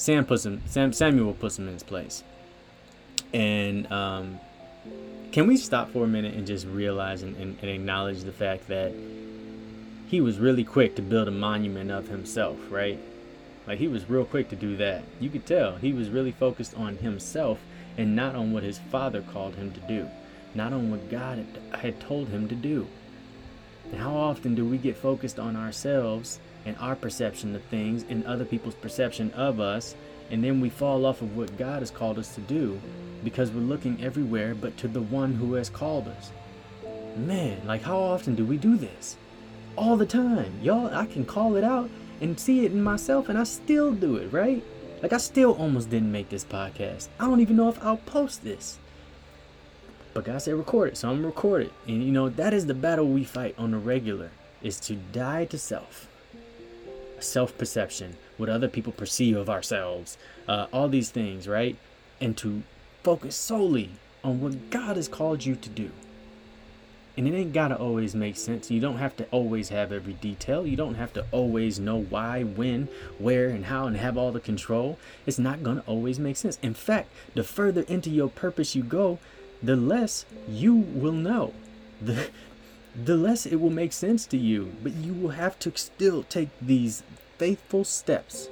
Sam 0.00 0.24
puts 0.24 0.46
him. 0.46 0.62
Sam 0.64 0.94
Samuel 0.94 1.34
puts 1.34 1.58
him 1.58 1.68
in 1.68 1.74
his 1.74 1.82
place. 1.82 2.24
And 3.34 3.86
um, 3.92 4.40
can 5.30 5.46
we 5.46 5.58
stop 5.58 5.90
for 5.90 6.04
a 6.04 6.06
minute 6.06 6.32
and 6.32 6.46
just 6.46 6.66
realize 6.66 7.22
and, 7.22 7.36
and, 7.36 7.58
and 7.60 7.70
acknowledge 7.70 8.22
the 8.22 8.32
fact 8.32 8.66
that 8.68 8.94
he 10.06 10.22
was 10.22 10.38
really 10.38 10.64
quick 10.64 10.96
to 10.96 11.02
build 11.02 11.28
a 11.28 11.30
monument 11.30 11.90
of 11.90 12.08
himself, 12.08 12.56
right? 12.70 12.98
Like 13.66 13.78
he 13.78 13.88
was 13.88 14.08
real 14.08 14.24
quick 14.24 14.48
to 14.48 14.56
do 14.56 14.74
that. 14.78 15.04
You 15.20 15.28
could 15.28 15.44
tell 15.44 15.76
he 15.76 15.92
was 15.92 16.08
really 16.08 16.32
focused 16.32 16.74
on 16.78 16.96
himself 16.96 17.60
and 17.98 18.16
not 18.16 18.34
on 18.34 18.54
what 18.54 18.62
his 18.62 18.78
father 18.78 19.20
called 19.20 19.56
him 19.56 19.70
to 19.72 19.80
do, 19.80 20.08
not 20.54 20.72
on 20.72 20.90
what 20.90 21.10
God 21.10 21.44
had 21.74 22.00
told 22.00 22.28
him 22.28 22.48
to 22.48 22.54
do. 22.54 22.88
How 23.94 24.14
often 24.14 24.54
do 24.54 24.64
we 24.64 24.78
get 24.78 24.96
focused 24.96 25.38
on 25.38 25.56
ourselves 25.56 26.40
and 26.64 26.76
our 26.78 26.94
perception 26.94 27.54
of 27.54 27.62
things 27.64 28.04
and 28.08 28.24
other 28.24 28.44
people's 28.44 28.74
perception 28.74 29.30
of 29.32 29.60
us 29.60 29.94
And 30.30 30.44
then 30.44 30.60
we 30.60 30.70
fall 30.70 31.06
off 31.06 31.22
of 31.22 31.36
what 31.36 31.58
God 31.58 31.80
has 31.80 31.90
called 31.90 32.18
us 32.18 32.34
to 32.36 32.40
do 32.42 32.80
because 33.24 33.50
we're 33.50 33.60
looking 33.60 34.02
everywhere 34.02 34.54
but 34.54 34.76
to 34.78 34.88
the 34.88 35.02
one 35.02 35.34
who 35.34 35.54
has 35.54 35.68
called 35.68 36.08
us. 36.08 36.30
Man, 37.16 37.60
like 37.66 37.82
how 37.82 37.98
often 37.98 38.34
do 38.36 38.44
we 38.44 38.56
do 38.56 38.76
this? 38.76 39.16
All 39.76 39.96
the 39.96 40.06
time. 40.06 40.52
Y'all, 40.62 40.94
I 40.94 41.06
can 41.06 41.24
call 41.24 41.56
it 41.56 41.64
out 41.64 41.90
and 42.20 42.38
see 42.38 42.64
it 42.64 42.72
in 42.72 42.82
myself 42.82 43.28
and 43.28 43.38
I 43.38 43.44
still 43.44 43.92
do 43.92 44.16
it, 44.16 44.32
right? 44.32 44.62
Like 45.02 45.12
I 45.12 45.18
still 45.18 45.52
almost 45.52 45.90
didn't 45.90 46.12
make 46.12 46.28
this 46.28 46.44
podcast. 46.44 47.08
I 47.18 47.26
don't 47.26 47.40
even 47.40 47.56
know 47.56 47.68
if 47.68 47.82
I'll 47.82 47.96
post 47.96 48.44
this. 48.44 48.78
But 50.12 50.24
God 50.24 50.42
said 50.42 50.54
record 50.54 50.90
it, 50.90 50.96
so 50.96 51.08
I'm 51.08 51.16
gonna 51.16 51.28
record 51.28 51.62
it. 51.62 51.72
And 51.86 52.02
you 52.02 52.12
know, 52.12 52.28
that 52.30 52.52
is 52.52 52.66
the 52.66 52.74
battle 52.74 53.06
we 53.06 53.24
fight 53.24 53.54
on 53.56 53.70
the 53.70 53.78
regular, 53.78 54.30
is 54.60 54.78
to 54.80 54.94
die 54.94 55.44
to 55.46 55.58
self. 55.58 56.09
Self-perception, 57.20 58.16
what 58.36 58.48
other 58.48 58.68
people 58.68 58.92
perceive 58.92 59.36
of 59.36 59.50
ourselves, 59.50 60.16
uh, 60.48 60.66
all 60.72 60.88
these 60.88 61.10
things, 61.10 61.46
right? 61.46 61.76
And 62.20 62.36
to 62.38 62.62
focus 63.02 63.36
solely 63.36 63.90
on 64.22 64.40
what 64.40 64.70
God 64.70 64.96
has 64.96 65.08
called 65.08 65.44
you 65.44 65.54
to 65.56 65.68
do. 65.68 65.90
And 67.16 67.26
it 67.26 67.34
ain't 67.34 67.52
gotta 67.52 67.76
always 67.76 68.14
make 68.14 68.36
sense. 68.36 68.70
You 68.70 68.80
don't 68.80 68.98
have 68.98 69.16
to 69.16 69.26
always 69.30 69.68
have 69.70 69.92
every 69.92 70.14
detail. 70.14 70.66
You 70.66 70.76
don't 70.76 70.94
have 70.94 71.12
to 71.14 71.26
always 71.32 71.78
know 71.78 72.00
why, 72.00 72.44
when, 72.44 72.88
where, 73.18 73.48
and 73.48 73.66
how, 73.66 73.86
and 73.86 73.96
have 73.96 74.16
all 74.16 74.32
the 74.32 74.40
control. 74.40 74.98
It's 75.26 75.38
not 75.38 75.62
gonna 75.62 75.82
always 75.86 76.18
make 76.18 76.36
sense. 76.36 76.58
In 76.62 76.72
fact, 76.72 77.10
the 77.34 77.44
further 77.44 77.82
into 77.82 78.10
your 78.10 78.28
purpose 78.28 78.74
you 78.74 78.82
go, 78.82 79.18
the 79.62 79.76
less 79.76 80.24
you 80.48 80.74
will 80.74 81.12
know. 81.12 81.52
The, 82.02 82.30
the 82.94 83.16
less 83.16 83.46
it 83.46 83.56
will 83.56 83.70
make 83.70 83.92
sense 83.92 84.26
to 84.26 84.36
you. 84.36 84.72
But 84.82 84.94
you 84.94 85.14
will 85.14 85.30
have 85.30 85.58
to 85.60 85.72
still 85.76 86.24
take 86.24 86.48
these 86.60 87.02
faithful 87.38 87.84
steps, 87.84 88.48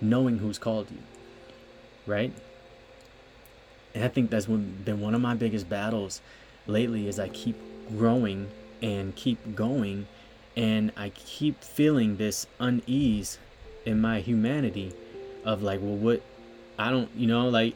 knowing 0.00 0.38
who's 0.38 0.58
called 0.58 0.90
you. 0.90 1.02
Right? 2.06 2.32
And 3.94 4.04
I 4.04 4.08
think 4.08 4.30
that's 4.30 4.46
been 4.46 5.00
one 5.00 5.14
of 5.14 5.20
my 5.20 5.34
biggest 5.34 5.68
battles 5.68 6.20
lately 6.66 7.08
as 7.08 7.18
I 7.18 7.28
keep 7.28 7.56
growing 7.96 8.50
and 8.82 9.14
keep 9.16 9.56
going 9.56 10.06
and 10.56 10.92
I 10.96 11.10
keep 11.10 11.62
feeling 11.62 12.16
this 12.16 12.46
unease 12.58 13.38
in 13.84 14.00
my 14.00 14.20
humanity 14.20 14.92
of 15.44 15.62
like, 15.62 15.80
well, 15.80 15.94
what 15.94 16.22
I 16.78 16.90
don't, 16.90 17.08
you 17.16 17.26
know, 17.26 17.48
like, 17.48 17.74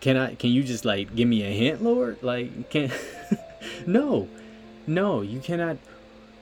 can 0.00 0.16
I, 0.16 0.34
can 0.34 0.50
you 0.50 0.62
just 0.62 0.84
like 0.84 1.14
give 1.14 1.28
me 1.28 1.42
a 1.42 1.50
hint, 1.50 1.82
Lord? 1.82 2.22
Like, 2.22 2.70
can, 2.70 2.92
no, 3.86 4.28
no, 4.86 5.20
you 5.20 5.40
cannot, 5.40 5.76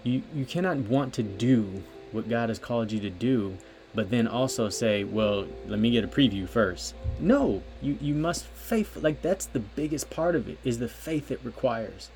you, 0.02 0.22
you 0.34 0.44
cannot 0.44 0.78
want 0.78 1.14
to 1.14 1.22
do 1.22 1.82
what 2.12 2.28
God 2.28 2.48
has 2.48 2.58
called 2.58 2.92
you 2.92 3.00
to 3.00 3.10
do 3.10 3.58
but 3.96 4.10
then 4.10 4.28
also 4.28 4.68
say, 4.68 5.04
well, 5.04 5.46
let 5.66 5.80
me 5.80 5.90
get 5.90 6.04
a 6.04 6.06
preview 6.06 6.46
first. 6.46 6.94
No, 7.18 7.62
you, 7.80 7.98
you 8.00 8.14
must 8.14 8.44
faith. 8.44 8.94
Like 8.96 9.22
that's 9.22 9.46
the 9.46 9.58
biggest 9.58 10.10
part 10.10 10.36
of 10.36 10.48
it 10.48 10.58
is 10.62 10.78
the 10.78 10.86
faith 10.86 11.30
it 11.30 11.40
requires. 11.42 12.10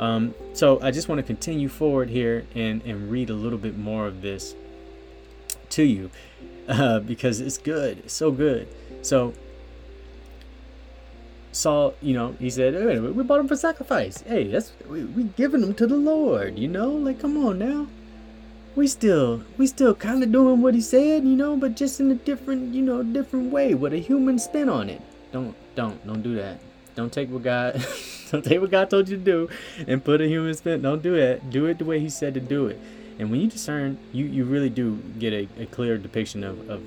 Um, 0.00 0.34
so 0.54 0.80
I 0.82 0.90
just 0.90 1.08
want 1.08 1.20
to 1.20 1.22
continue 1.22 1.68
forward 1.68 2.10
here 2.10 2.44
and, 2.56 2.82
and 2.82 3.10
read 3.12 3.30
a 3.30 3.34
little 3.34 3.60
bit 3.60 3.78
more 3.78 4.08
of 4.08 4.22
this 4.22 4.56
to 5.70 5.84
you 5.84 6.10
uh, 6.68 6.98
because 6.98 7.40
it's 7.40 7.58
good. 7.58 7.98
It's 8.00 8.12
so 8.12 8.32
good. 8.32 8.66
So 9.02 9.34
Saul, 11.54 11.94
you 12.02 12.14
know, 12.14 12.36
he 12.38 12.50
said, 12.50 12.74
hey, 12.74 12.98
we 12.98 13.22
bought 13.22 13.40
him 13.40 13.48
for 13.48 13.56
sacrifice. 13.56 14.22
Hey, 14.22 14.48
that's 14.48 14.72
we, 14.88 15.04
we 15.04 15.24
giving 15.24 15.62
him 15.62 15.74
to 15.74 15.86
the 15.86 15.96
Lord, 15.96 16.58
you 16.58 16.68
know? 16.68 16.90
Like, 16.90 17.20
come 17.20 17.36
on 17.44 17.58
now 17.58 17.86
we 18.76 18.88
still 18.88 19.42
we 19.56 19.66
still 19.66 19.94
kind 19.94 20.22
of 20.22 20.32
doing 20.32 20.60
what 20.60 20.74
he 20.74 20.80
said, 20.80 21.24
you 21.24 21.36
know, 21.36 21.56
but 21.56 21.76
just 21.76 22.00
in 22.00 22.10
a 22.10 22.14
different, 22.14 22.74
you 22.74 22.82
know, 22.82 23.02
different 23.02 23.52
way 23.52 23.74
with 23.74 23.92
a 23.92 23.98
human 23.98 24.38
spin 24.38 24.68
on 24.68 24.90
it. 24.90 25.00
Don't 25.32 25.54
don't 25.74 26.04
don't 26.06 26.22
do 26.22 26.34
that. 26.36 26.58
Don't 26.94 27.12
take 27.12 27.30
what 27.30 27.42
God 27.42 27.74
don't 28.30 28.44
take 28.44 28.60
what 28.60 28.70
God 28.70 28.90
told 28.90 29.08
you 29.08 29.16
to 29.16 29.22
do 29.22 29.48
and 29.86 30.04
put 30.04 30.20
a 30.20 30.26
human 30.26 30.54
spin. 30.54 30.82
Don't 30.82 31.02
do 31.02 31.14
it. 31.14 31.50
Do 31.50 31.66
it 31.66 31.78
the 31.78 31.84
way 31.84 32.00
he 32.00 32.08
said 32.08 32.34
to 32.34 32.40
do 32.40 32.66
it. 32.66 32.80
And 33.18 33.30
when 33.30 33.40
you 33.40 33.48
discern, 33.48 33.98
you 34.12 34.24
you 34.24 34.44
really 34.44 34.70
do 34.70 34.96
get 35.18 35.32
a, 35.32 35.48
a 35.62 35.66
clear 35.66 35.96
depiction 35.96 36.42
of, 36.42 36.68
of 36.68 36.82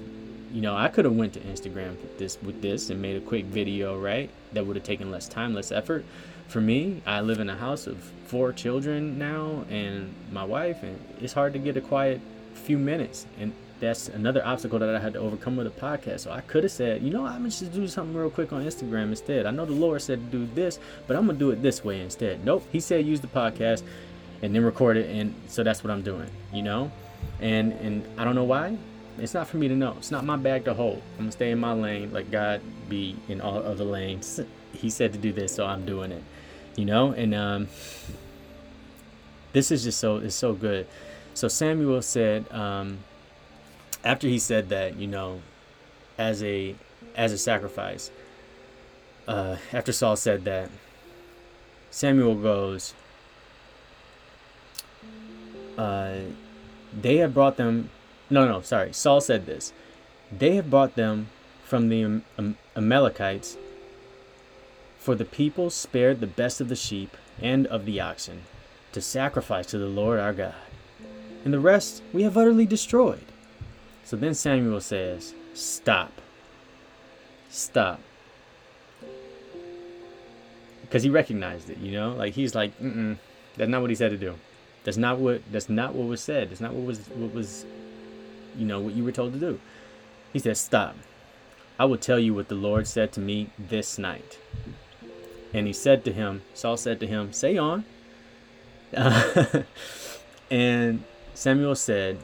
you 0.51 0.61
know, 0.61 0.75
I 0.75 0.87
could 0.87 1.05
have 1.05 1.15
went 1.15 1.33
to 1.33 1.39
Instagram 1.41 1.95
this 2.17 2.37
with 2.41 2.61
this 2.61 2.89
and 2.89 3.01
made 3.01 3.17
a 3.17 3.21
quick 3.21 3.45
video, 3.45 3.99
right? 3.99 4.29
That 4.53 4.65
would 4.65 4.75
have 4.75 4.85
taken 4.85 5.11
less 5.11 5.27
time, 5.27 5.53
less 5.53 5.71
effort 5.71 6.05
for 6.47 6.61
me, 6.61 7.01
I 7.05 7.21
live 7.21 7.39
in 7.39 7.49
a 7.49 7.55
house 7.55 7.87
of 7.87 7.97
four 8.25 8.53
children 8.53 9.17
now 9.17 9.65
and 9.69 10.13
my 10.31 10.43
wife, 10.43 10.81
and 10.81 10.97
it's 11.21 11.33
hard 11.33 11.53
to 11.53 11.59
get 11.59 11.75
a 11.77 11.81
quiet 11.81 12.21
few 12.53 12.77
minutes. 12.77 13.25
And 13.39 13.53
that's 13.79 14.07
another 14.07 14.43
obstacle 14.45 14.79
that 14.79 14.95
I 14.95 14.99
had 14.99 15.13
to 15.13 15.19
overcome 15.19 15.57
with 15.57 15.67
a 15.67 15.71
podcast. 15.71 16.21
So 16.21 16.31
I 16.31 16.41
could 16.41 16.63
have 16.63 16.71
said, 16.71 17.03
you 17.03 17.11
know, 17.11 17.25
I'm 17.25 17.43
just 17.45 17.71
do 17.73 17.87
something 17.87 18.15
real 18.15 18.29
quick 18.29 18.53
on 18.53 18.63
Instagram 18.63 19.09
instead. 19.09 19.45
I 19.45 19.51
know 19.51 19.65
the 19.65 19.73
Lord 19.73 20.01
said 20.01 20.31
to 20.31 20.37
do 20.37 20.49
this, 20.55 20.79
but 21.05 21.17
I'm 21.17 21.27
gonna 21.27 21.37
do 21.37 21.51
it 21.51 21.61
this 21.61 21.83
way 21.83 22.01
instead. 22.01 22.43
Nope, 22.45 22.65
He 22.71 22.79
said 22.79 23.05
use 23.05 23.19
the 23.19 23.27
podcast 23.27 23.83
and 24.41 24.55
then 24.55 24.63
record 24.63 24.97
it, 24.97 25.09
and 25.09 25.35
so 25.47 25.63
that's 25.63 25.83
what 25.83 25.91
I'm 25.91 26.01
doing. 26.01 26.29
You 26.53 26.63
know, 26.63 26.91
and 27.41 27.73
and 27.73 28.05
I 28.17 28.23
don't 28.23 28.35
know 28.35 28.45
why. 28.45 28.77
It's 29.19 29.33
not 29.33 29.47
for 29.47 29.57
me 29.57 29.67
to 29.67 29.75
know. 29.75 29.95
It's 29.97 30.11
not 30.11 30.25
my 30.25 30.35
bag 30.37 30.65
to 30.65 30.73
hold. 30.73 31.01
I'm 31.13 31.25
gonna 31.25 31.31
stay 31.31 31.51
in 31.51 31.59
my 31.59 31.73
lane, 31.73 32.11
Let 32.13 32.31
God 32.31 32.61
be 32.87 33.15
in 33.27 33.41
all 33.41 33.57
other 33.57 33.83
lanes. 33.83 34.39
He 34.73 34.89
said 34.89 35.13
to 35.13 35.19
do 35.19 35.31
this, 35.33 35.55
so 35.55 35.65
I'm 35.65 35.85
doing 35.85 36.11
it 36.11 36.23
you 36.77 36.85
know 36.85 37.11
and 37.11 37.33
um, 37.33 37.67
this 39.51 39.71
is 39.71 39.83
just 39.83 39.99
so 39.99 40.17
it's 40.17 40.35
so 40.35 40.53
good 40.53 40.87
so 41.33 41.49
samuel 41.49 42.01
said 42.01 42.49
um, 42.51 42.99
after 44.05 44.27
he 44.27 44.39
said 44.39 44.69
that 44.69 44.95
you 44.95 45.07
know 45.07 45.41
as 46.17 46.41
a 46.43 46.75
as 47.15 47.33
a 47.33 47.37
sacrifice 47.37 48.11
uh, 49.27 49.57
after 49.73 49.91
saul 49.91 50.15
said 50.15 50.45
that 50.45 50.69
samuel 51.89 52.35
goes 52.35 52.93
uh, 55.77 56.17
they 57.01 57.17
have 57.17 57.33
brought 57.33 57.57
them 57.57 57.89
no 58.29 58.47
no 58.47 58.61
sorry 58.61 58.93
saul 58.93 59.21
said 59.21 59.45
this 59.45 59.73
they 60.31 60.55
have 60.55 60.69
brought 60.69 60.95
them 60.95 61.27
from 61.63 61.89
the 61.89 62.21
amalekites 62.75 63.57
for 65.07 65.15
the 65.15 65.25
people 65.25 65.69
spared 65.69 66.19
the 66.19 66.27
best 66.27 66.59
of 66.59 66.67
the 66.67 66.75
sheep 66.75 67.15
and 67.41 67.65
of 67.67 67.85
the 67.85 68.01
oxen 68.01 68.41
to 68.91 69.01
sacrifice 69.01 69.67
to 69.67 69.77
the 69.77 69.87
Lord 69.87 70.19
our 70.19 70.33
God. 70.33 70.53
And 71.45 71.53
the 71.53 71.59
rest 71.59 72.01
we 72.11 72.23
have 72.23 72.35
utterly 72.35 72.65
destroyed. 72.65 73.23
So 74.03 74.17
then 74.17 74.33
Samuel 74.33 74.81
says, 74.81 75.33
Stop. 75.53 76.11
Stop. 77.49 78.01
Because 80.81 81.03
he 81.03 81.09
recognized 81.09 81.69
it, 81.69 81.77
you 81.77 81.91
know? 81.91 82.11
Like 82.11 82.33
he's 82.33 82.55
like, 82.55 82.77
mm 82.79 83.17
that's 83.55 83.69
not 83.69 83.81
what 83.81 83.89
he 83.89 83.95
said 83.95 84.11
to 84.11 84.17
do. 84.17 84.35
That's 84.83 84.97
not 84.97 85.17
what 85.17 85.41
that's 85.51 85.67
not 85.67 85.95
what 85.95 86.07
was 86.07 86.21
said. 86.21 86.51
That's 86.51 86.61
not 86.61 86.73
what 86.73 86.85
was 86.85 86.99
what 87.07 87.33
was 87.33 87.65
you 88.57 88.65
know 88.65 88.79
what 88.79 88.95
you 88.95 89.03
were 89.03 89.11
told 89.11 89.33
to 89.33 89.39
do. 89.39 89.59
He 90.33 90.39
said, 90.39 90.57
Stop. 90.57 90.95
I 91.79 91.85
will 91.85 91.97
tell 91.97 92.19
you 92.19 92.33
what 92.33 92.47
the 92.47 92.55
Lord 92.55 92.87
said 92.87 93.11
to 93.13 93.19
me 93.19 93.49
this 93.57 93.97
night. 93.97 94.39
And 95.53 95.67
he 95.67 95.73
said 95.73 96.03
to 96.05 96.11
him, 96.11 96.41
Saul 96.53 96.77
said 96.77 96.99
to 96.99 97.07
him, 97.07 97.33
Say 97.33 97.57
on. 97.57 97.85
And 100.49 101.03
Samuel 101.33 101.75
said, 101.75 102.19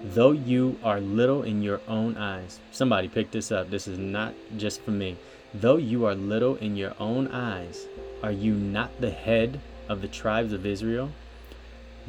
Though 0.00 0.32
you 0.32 0.78
are 0.82 1.00
little 1.00 1.42
in 1.42 1.62
your 1.62 1.80
own 1.88 2.16
eyes, 2.16 2.60
somebody 2.70 3.08
pick 3.08 3.30
this 3.30 3.50
up. 3.50 3.70
This 3.70 3.88
is 3.88 3.98
not 3.98 4.34
just 4.56 4.80
for 4.82 4.92
me. 4.92 5.16
Though 5.52 5.76
you 5.76 6.06
are 6.06 6.14
little 6.14 6.56
in 6.56 6.76
your 6.76 6.94
own 6.98 7.28
eyes, 7.28 7.86
are 8.22 8.32
you 8.32 8.54
not 8.54 9.00
the 9.00 9.10
head 9.10 9.60
of 9.88 10.00
the 10.00 10.08
tribes 10.08 10.52
of 10.52 10.64
Israel? 10.64 11.10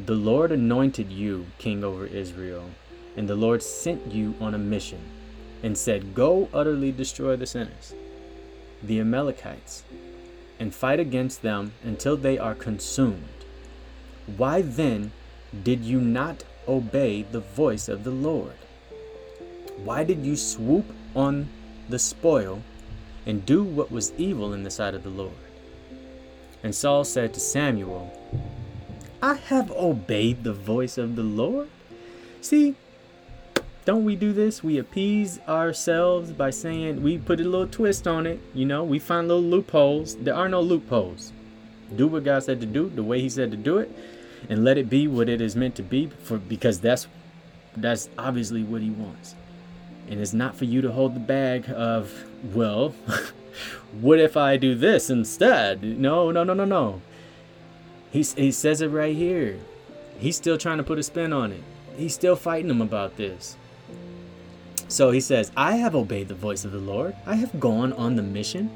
The 0.06 0.14
Lord 0.14 0.52
anointed 0.52 1.12
you 1.12 1.48
king 1.58 1.84
over 1.84 2.06
Israel, 2.06 2.70
and 3.16 3.28
the 3.28 3.36
Lord 3.36 3.62
sent 3.62 4.12
you 4.12 4.36
on 4.40 4.54
a 4.54 4.58
mission 4.58 5.02
and 5.62 5.78
said, 5.78 6.14
Go 6.14 6.50
utterly 6.54 6.92
destroy 6.92 7.36
the 7.36 7.46
sinners, 7.46 7.94
the 8.82 9.00
Amalekites, 9.00 9.84
and 10.60 10.74
fight 10.74 11.00
against 11.00 11.42
them 11.42 11.74
until 11.84 12.18
they 12.18 12.38
are 12.38 12.56
consumed. 12.56 13.24
Why 14.38 14.62
then 14.62 15.12
did 15.64 15.84
you 15.84 16.00
not 16.00 16.44
obey 16.68 17.24
the 17.24 17.40
voice 17.40 17.88
of 17.88 18.04
the 18.04 18.12
Lord? 18.12 18.56
Why 19.78 20.04
did 20.04 20.26
you 20.26 20.36
swoop 20.36 20.86
on 21.16 21.50
the 21.90 22.00
spoil 22.00 22.62
and 23.26 23.46
do 23.46 23.64
what 23.64 23.92
was 23.92 24.14
evil 24.18 24.54
in 24.54 24.64
the 24.64 24.72
sight 24.72 24.94
of 24.94 25.04
the 25.04 25.10
Lord? 25.10 25.34
And 26.64 26.74
Saul 26.74 27.04
said 27.04 27.34
to 27.34 27.40
Samuel, 27.40 28.12
I 29.22 29.36
have 29.36 29.72
obeyed 29.72 30.44
the 30.44 30.54
voice 30.54 30.98
of 30.98 31.16
the 31.16 31.24
Lord. 31.24 31.70
See, 32.42 32.76
don't 33.86 34.06
we 34.06 34.16
do 34.16 34.32
this? 34.32 34.64
We 34.64 34.78
appease 34.78 35.40
ourselves 35.48 36.32
by 36.32 36.52
saying 36.52 37.04
we 37.04 37.18
put 37.18 37.40
a 37.40 37.44
little 37.44 37.68
twist 37.68 38.08
on 38.08 38.26
it. 38.26 38.40
You 38.54 38.66
know, 38.66 38.84
we 38.84 39.00
find 39.00 39.28
little 39.28 39.44
loopholes. 39.44 40.16
There 40.16 40.36
are 40.36 40.48
no 40.48 40.62
loopholes. 40.62 41.34
Do 41.96 42.08
what 42.08 42.24
God 42.24 42.44
said 42.44 42.62
to 42.62 42.66
do, 42.66 42.90
the 42.90 43.04
way 43.04 43.20
He 43.20 43.30
said 43.30 43.52
to 43.52 43.58
do 43.58 43.78
it, 43.80 43.92
and 44.50 44.64
let 44.64 44.78
it 44.78 44.90
be 44.90 45.08
what 45.08 45.28
it 45.28 45.42
is 45.42 45.56
meant 45.56 45.76
to 45.76 45.84
be. 45.84 46.08
For 46.24 46.38
because 46.38 46.80
that's 46.80 47.08
that's 47.76 48.10
obviously 48.18 48.64
what 48.64 48.82
He 48.82 48.90
wants. 48.90 49.36
And 50.10 50.20
it's 50.20 50.34
not 50.34 50.56
for 50.56 50.66
you 50.66 50.82
to 50.82 50.92
hold 50.92 51.16
the 51.16 51.20
bag 51.20 51.70
of, 51.70 52.12
well, 52.54 52.90
what 54.02 54.20
if 54.20 54.36
I 54.36 54.58
do 54.58 54.76
this 54.76 55.10
instead? 55.10 55.84
No, 55.84 56.32
no, 56.32 56.44
no, 56.44 56.54
no, 56.54 56.66
no. 56.66 57.02
He, 58.12 58.22
he 58.22 58.52
says 58.52 58.82
it 58.82 58.90
right 58.90 59.16
here. 59.16 59.60
He's 60.20 60.36
still 60.36 60.58
trying 60.58 60.78
to 60.78 60.84
put 60.84 61.00
a 61.00 61.04
spin 61.04 61.34
on 61.34 61.52
it. 61.52 61.64
He's 61.96 62.14
still 62.14 62.36
fighting 62.36 62.70
him 62.70 62.82
about 62.82 63.18
this. 63.18 63.56
So 64.94 65.10
he 65.10 65.22
says, 65.22 65.52
I 65.58 65.78
have 65.78 65.96
obeyed 65.96 66.28
the 66.28 66.36
voice 66.36 66.66
of 66.66 66.72
the 66.72 66.78
Lord. 66.78 67.16
I 67.26 67.34
have 67.34 67.60
gone 67.60 67.94
on 67.94 68.16
the 68.16 68.22
mission 68.22 68.70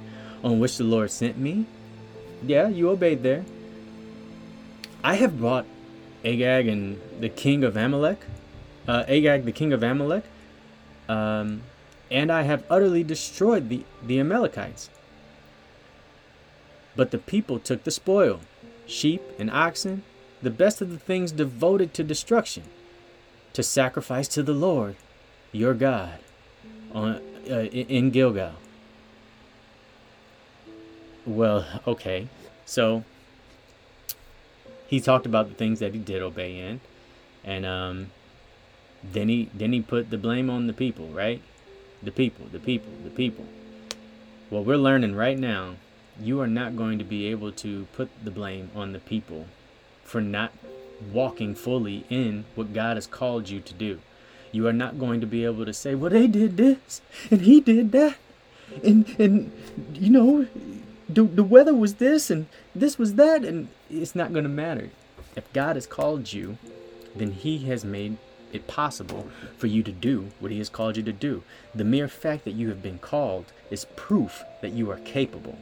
on 0.43 0.59
which 0.59 0.77
the 0.77 0.83
Lord 0.83 1.12
sent 1.12 1.38
me. 1.38 1.67
Yeah, 2.43 2.69
you 2.69 2.89
obeyed 2.89 3.21
there. 3.21 3.45
I 5.03 5.13
have 5.13 5.38
brought 5.38 5.67
Agag 6.25 6.67
and 6.67 7.00
the 7.19 7.29
king 7.29 7.63
of 7.63 7.77
Amalek, 7.77 8.25
uh, 8.88 9.03
Agag 9.07 9.45
the 9.45 9.51
king 9.51 9.71
of 9.71 9.83
Amalek, 9.83 10.24
um, 11.07 11.62
and 12.09 12.31
I 12.31 12.41
have 12.41 12.63
utterly 12.67 13.03
destroyed 13.03 13.69
the, 13.69 13.83
the 14.01 14.19
Amalekites. 14.19 14.89
But 16.95 17.12
the 17.12 17.19
people 17.19 17.59
took 17.59 17.83
the 17.83 17.91
spoil 17.91 18.39
sheep 18.88 19.21
and 19.38 19.51
oxen, 19.51 20.01
the 20.41 20.50
best 20.50 20.81
of 20.81 20.89
the 20.89 20.97
things 20.97 21.31
devoted 21.31 21.93
to 21.93 22.03
destruction, 22.03 22.63
to 23.53 23.62
sacrifice 23.62 24.27
to 24.29 24.41
the 24.41 24.53
Lord 24.53 24.95
your 25.57 25.73
God 25.73 26.19
on, 26.93 27.21
uh, 27.49 27.65
in 27.65 28.11
Gilgal. 28.11 28.53
Well, 31.25 31.65
okay. 31.85 32.29
So 32.65 33.03
he 34.87 35.01
talked 35.01 35.25
about 35.25 35.49
the 35.49 35.55
things 35.55 35.79
that 35.79 35.93
he 35.93 35.99
did 35.99 36.21
obey 36.21 36.57
in, 36.57 36.79
and 37.43 37.65
um, 37.65 38.11
then 39.03 39.27
he 39.27 39.49
then 39.53 39.73
he 39.73 39.81
put 39.81 40.09
the 40.09 40.17
blame 40.17 40.49
on 40.49 40.67
the 40.67 40.73
people, 40.73 41.07
right? 41.07 41.41
The 42.01 42.11
people, 42.11 42.45
the 42.51 42.59
people, 42.59 42.93
the 43.03 43.09
people. 43.09 43.45
Well, 44.49 44.63
we're 44.63 44.77
learning 44.77 45.15
right 45.15 45.37
now. 45.37 45.75
You 46.19 46.39
are 46.41 46.47
not 46.47 46.75
going 46.77 46.97
to 46.99 47.03
be 47.03 47.27
able 47.27 47.51
to 47.53 47.87
put 47.93 48.09
the 48.23 48.31
blame 48.31 48.71
on 48.75 48.93
the 48.93 48.99
people 48.99 49.47
for 50.03 50.21
not 50.21 50.51
walking 51.11 51.53
fully 51.53 52.05
in 52.09 52.45
what 52.55 52.73
God 52.73 52.97
has 52.97 53.05
called 53.05 53.49
you 53.49 53.59
to 53.59 53.73
do. 53.73 53.99
You 54.51 54.68
are 54.68 54.74
not 54.74 55.00
going 55.00 55.22
to 55.22 55.27
be 55.27 55.46
able 55.46 55.66
to 55.66 55.74
say, 55.74 55.96
"Well, 55.96 56.12
they 56.12 56.27
did 56.27 56.58
this 56.58 57.01
and 57.30 57.42
he 57.42 57.60
did 57.62 57.92
that," 57.92 58.18
and 58.84 59.08
and 59.20 59.51
you 59.94 60.10
know, 60.10 60.48
the 61.10 61.24
the 61.24 61.44
weather 61.44 61.74
was 61.74 61.96
this 61.96 62.30
and 62.30 62.48
this 62.75 62.98
was 62.98 63.16
that, 63.16 63.44
and 63.44 63.68
it's 63.89 64.16
not 64.16 64.34
going 64.34 64.44
to 64.44 64.50
matter. 64.50 64.89
If 65.36 65.51
God 65.54 65.75
has 65.75 65.86
called 65.86 66.34
you, 66.34 66.58
then 67.16 67.32
He 67.32 67.60
has 67.70 67.86
made 67.86 68.18
it 68.54 68.68
possible 68.68 69.27
for 69.58 69.68
you 69.68 69.84
to 69.84 69.92
do 69.92 70.30
what 70.39 70.51
He 70.51 70.58
has 70.58 70.70
called 70.70 70.98
you 70.98 71.04
to 71.04 71.13
do. 71.13 71.44
The 71.75 71.84
mere 71.84 72.08
fact 72.08 72.44
that 72.46 72.56
you 72.56 72.70
have 72.70 72.82
been 72.82 73.00
called 73.00 73.46
is 73.70 73.86
proof 73.96 74.44
that 74.62 74.72
you 74.72 74.89
are 74.89 74.98
capable 74.98 75.58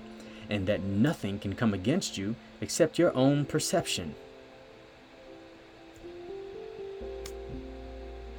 and 0.50 0.68
that 0.68 0.84
nothing 0.84 1.40
can 1.40 1.56
come 1.56 1.74
against 1.74 2.18
you 2.18 2.36
except 2.62 3.00
your 3.00 3.16
own 3.16 3.46
perception. 3.46 4.16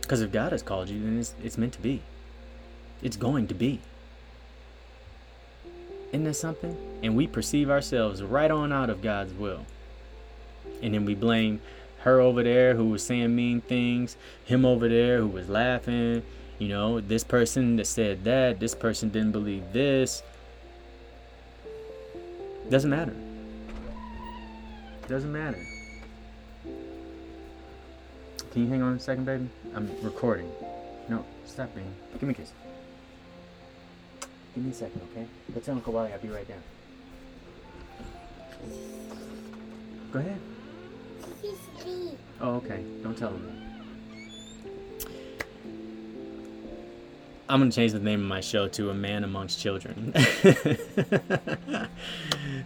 Because 0.06 0.20
if 0.20 0.30
God 0.30 0.52
has 0.52 0.62
called 0.62 0.88
you, 0.88 1.02
then 1.02 1.18
it's, 1.18 1.34
it's 1.42 1.58
meant 1.58 1.72
to 1.72 1.80
be. 1.80 2.00
It's 3.02 3.16
going 3.16 3.48
to 3.48 3.54
be. 3.54 3.80
Isn't 6.12 6.22
that 6.22 6.34
something? 6.34 6.76
And 7.02 7.16
we 7.16 7.26
perceive 7.26 7.68
ourselves 7.68 8.22
right 8.22 8.48
on 8.48 8.72
out 8.72 8.88
of 8.88 9.02
God's 9.02 9.32
will. 9.32 9.66
And 10.80 10.94
then 10.94 11.06
we 11.06 11.16
blame 11.16 11.60
her 12.02 12.20
over 12.20 12.44
there 12.44 12.76
who 12.76 12.84
was 12.90 13.04
saying 13.04 13.34
mean 13.34 13.62
things, 13.62 14.16
him 14.44 14.64
over 14.64 14.88
there 14.88 15.18
who 15.18 15.26
was 15.26 15.48
laughing, 15.48 16.22
you 16.60 16.68
know, 16.68 17.00
this 17.00 17.24
person 17.24 17.74
that 17.74 17.88
said 17.88 18.22
that, 18.22 18.60
this 18.60 18.76
person 18.76 19.08
didn't 19.08 19.32
believe 19.32 19.72
this. 19.72 20.22
Doesn't 22.70 22.90
matter. 22.90 23.16
Doesn't 25.08 25.32
matter. 25.32 25.58
Can 28.56 28.64
you 28.64 28.70
hang 28.70 28.80
on 28.80 28.94
a 28.94 28.98
second, 28.98 29.26
baby? 29.26 29.50
I'm 29.74 29.86
recording. 30.00 30.50
No, 31.10 31.26
stop 31.44 31.74
being. 31.74 31.94
Give 32.14 32.22
me 32.22 32.30
a 32.30 32.34
kiss. 32.34 32.52
Give 34.54 34.64
me 34.64 34.70
a 34.70 34.74
second, 34.74 34.98
okay? 35.12 35.26
Go 35.52 35.60
tell 35.60 35.74
Uncle 35.74 35.92
Wally 35.92 36.10
I'll 36.10 36.18
be 36.18 36.28
right 36.28 36.48
down. 36.48 36.62
Go 40.10 40.20
ahead. 40.20 40.40
Oh, 42.40 42.54
okay. 42.54 42.82
Don't 43.02 43.18
tell 43.18 43.28
him 43.28 43.75
I'm 47.48 47.60
gonna 47.60 47.70
change 47.70 47.92
the 47.92 48.00
name 48.00 48.22
of 48.22 48.26
my 48.26 48.40
show 48.40 48.66
to 48.66 48.90
A 48.90 48.94
Man 48.94 49.22
Amongst 49.22 49.60
Children. 49.60 50.12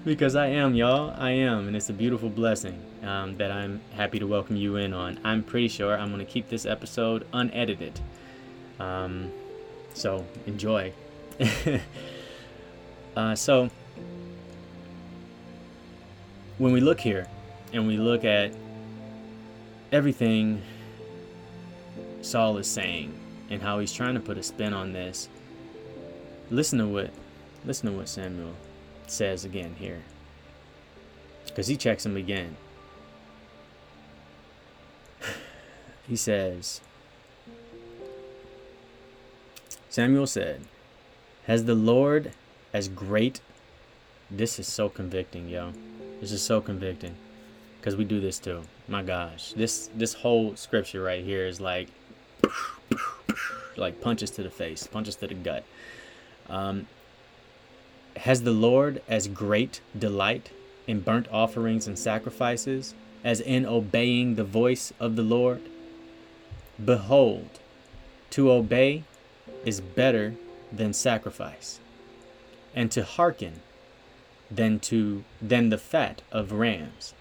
because 0.07 0.35
I 0.35 0.47
am, 0.47 0.75
y'all. 0.75 1.15
I 1.19 1.33
am, 1.33 1.67
and 1.67 1.77
it's 1.77 1.91
a 1.91 1.93
beautiful 1.93 2.31
blessing 2.31 2.83
um, 3.03 3.37
that 3.37 3.53
I'm 3.53 3.83
happy 3.93 4.19
to 4.19 4.27
welcome 4.27 4.57
you 4.57 4.77
in 4.77 4.95
on. 4.95 5.21
I'm 5.23 5.43
pretty 5.43 5.69
sure 5.69 5.99
I'm 5.99 6.11
gonna 6.11 6.25
keep 6.25 6.49
this 6.49 6.65
episode 6.65 7.27
unedited. 7.35 8.01
Um, 8.79 9.31
so 9.93 10.25
enjoy. 10.47 10.95
uh, 13.17 13.35
so 13.35 13.69
when 16.57 16.73
we 16.73 16.81
look 16.81 17.01
here 17.01 17.29
and 17.75 17.87
we 17.87 17.99
look 17.99 18.25
at 18.25 18.55
everything 19.93 20.63
Saul 22.23 22.57
is 22.57 22.67
saying 22.67 23.20
and 23.51 23.61
how 23.63 23.79
he's 23.81 23.93
trying 23.93 24.15
to 24.15 24.21
put 24.21 24.39
a 24.39 24.43
spin 24.43 24.73
on 24.73 24.93
this. 24.93 25.29
Listen 26.51 26.79
to 26.79 26.87
what 26.87 27.11
listen 27.65 27.91
to 27.91 27.97
what 27.97 28.09
Samuel 28.09 28.55
says 29.07 29.45
again 29.45 29.75
here. 29.79 30.03
Cuz 31.55 31.67
he 31.67 31.77
checks 31.77 32.07
him 32.07 32.17
again. 32.17 32.57
he 36.09 36.17
says 36.17 36.81
Samuel 39.89 40.29
said, 40.29 40.63
"Has 41.47 41.65
the 41.65 41.75
Lord 41.75 42.33
as 42.73 42.89
great 42.89 43.41
This 44.31 44.61
is 44.61 44.69
so 44.69 44.89
convicting, 44.89 45.49
yo. 45.49 45.73
This 46.21 46.31
is 46.31 46.41
so 46.41 46.61
convicting 46.61 47.17
because 47.81 47.97
we 47.97 48.05
do 48.05 48.21
this 48.21 48.39
too. 48.39 48.63
My 48.87 49.03
gosh, 49.03 49.53
this 49.55 49.91
this 49.95 50.15
whole 50.15 50.55
scripture 50.55 51.03
right 51.03 51.25
here 51.25 51.47
is 51.47 51.61
like 51.61 51.89
like 53.77 54.01
punches 54.01 54.31
to 54.33 54.43
the 54.43 54.51
face, 54.51 54.87
punches 54.87 55.17
to 55.17 55.27
the 55.27 55.35
gut. 55.35 55.65
Um, 56.49 56.87
has 58.17 58.43
the 58.43 58.53
Lord 58.53 59.03
as 59.09 59.29
great 59.29 59.81
delight 59.97 60.51
in 60.87 61.01
burnt 61.01 61.29
offerings 61.31 61.87
and 61.87 61.99
sacrifices 61.99 62.95
as 63.23 63.41
in 63.41 63.67
obeying 63.67 64.35
the 64.35 64.45
voice 64.45 64.93
of 64.99 65.17
the 65.17 65.23
Lord? 65.23 65.63
Behold, 66.83 67.61
to 68.31 68.51
obey 68.51 69.05
is 69.65 69.81
better 69.81 70.35
than 70.73 70.93
sacrifice, 70.93 71.81
and 72.75 72.91
to 72.93 73.03
hearken 73.03 73.61
than 74.51 74.81
to 74.81 75.25
than 75.41 75.69
the 75.69 75.79
fat 75.79 76.23
of 76.33 76.53
rams. 76.53 77.15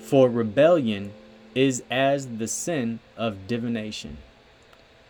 For 0.00 0.28
rebellion 0.28 1.12
is 1.54 1.82
as 1.90 2.26
the 2.38 2.48
sin 2.48 3.00
of 3.16 3.46
divination, 3.46 4.18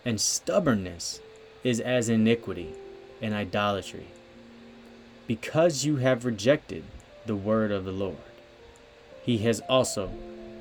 and 0.05 0.21
stubbornness 0.21 1.21
is 1.65 1.81
as 1.81 2.09
iniquity 2.09 2.75
and 3.21 3.35
idolatry. 3.35 4.09
Because 5.27 5.85
you 5.85 5.97
have 5.97 6.25
rejected 6.25 6.85
the 7.27 7.37
word 7.37 7.71
of 7.71 7.85
the 7.85 7.93
Lord, 7.93 8.17
he 9.23 9.39
has 9.39 9.61
also 9.69 10.11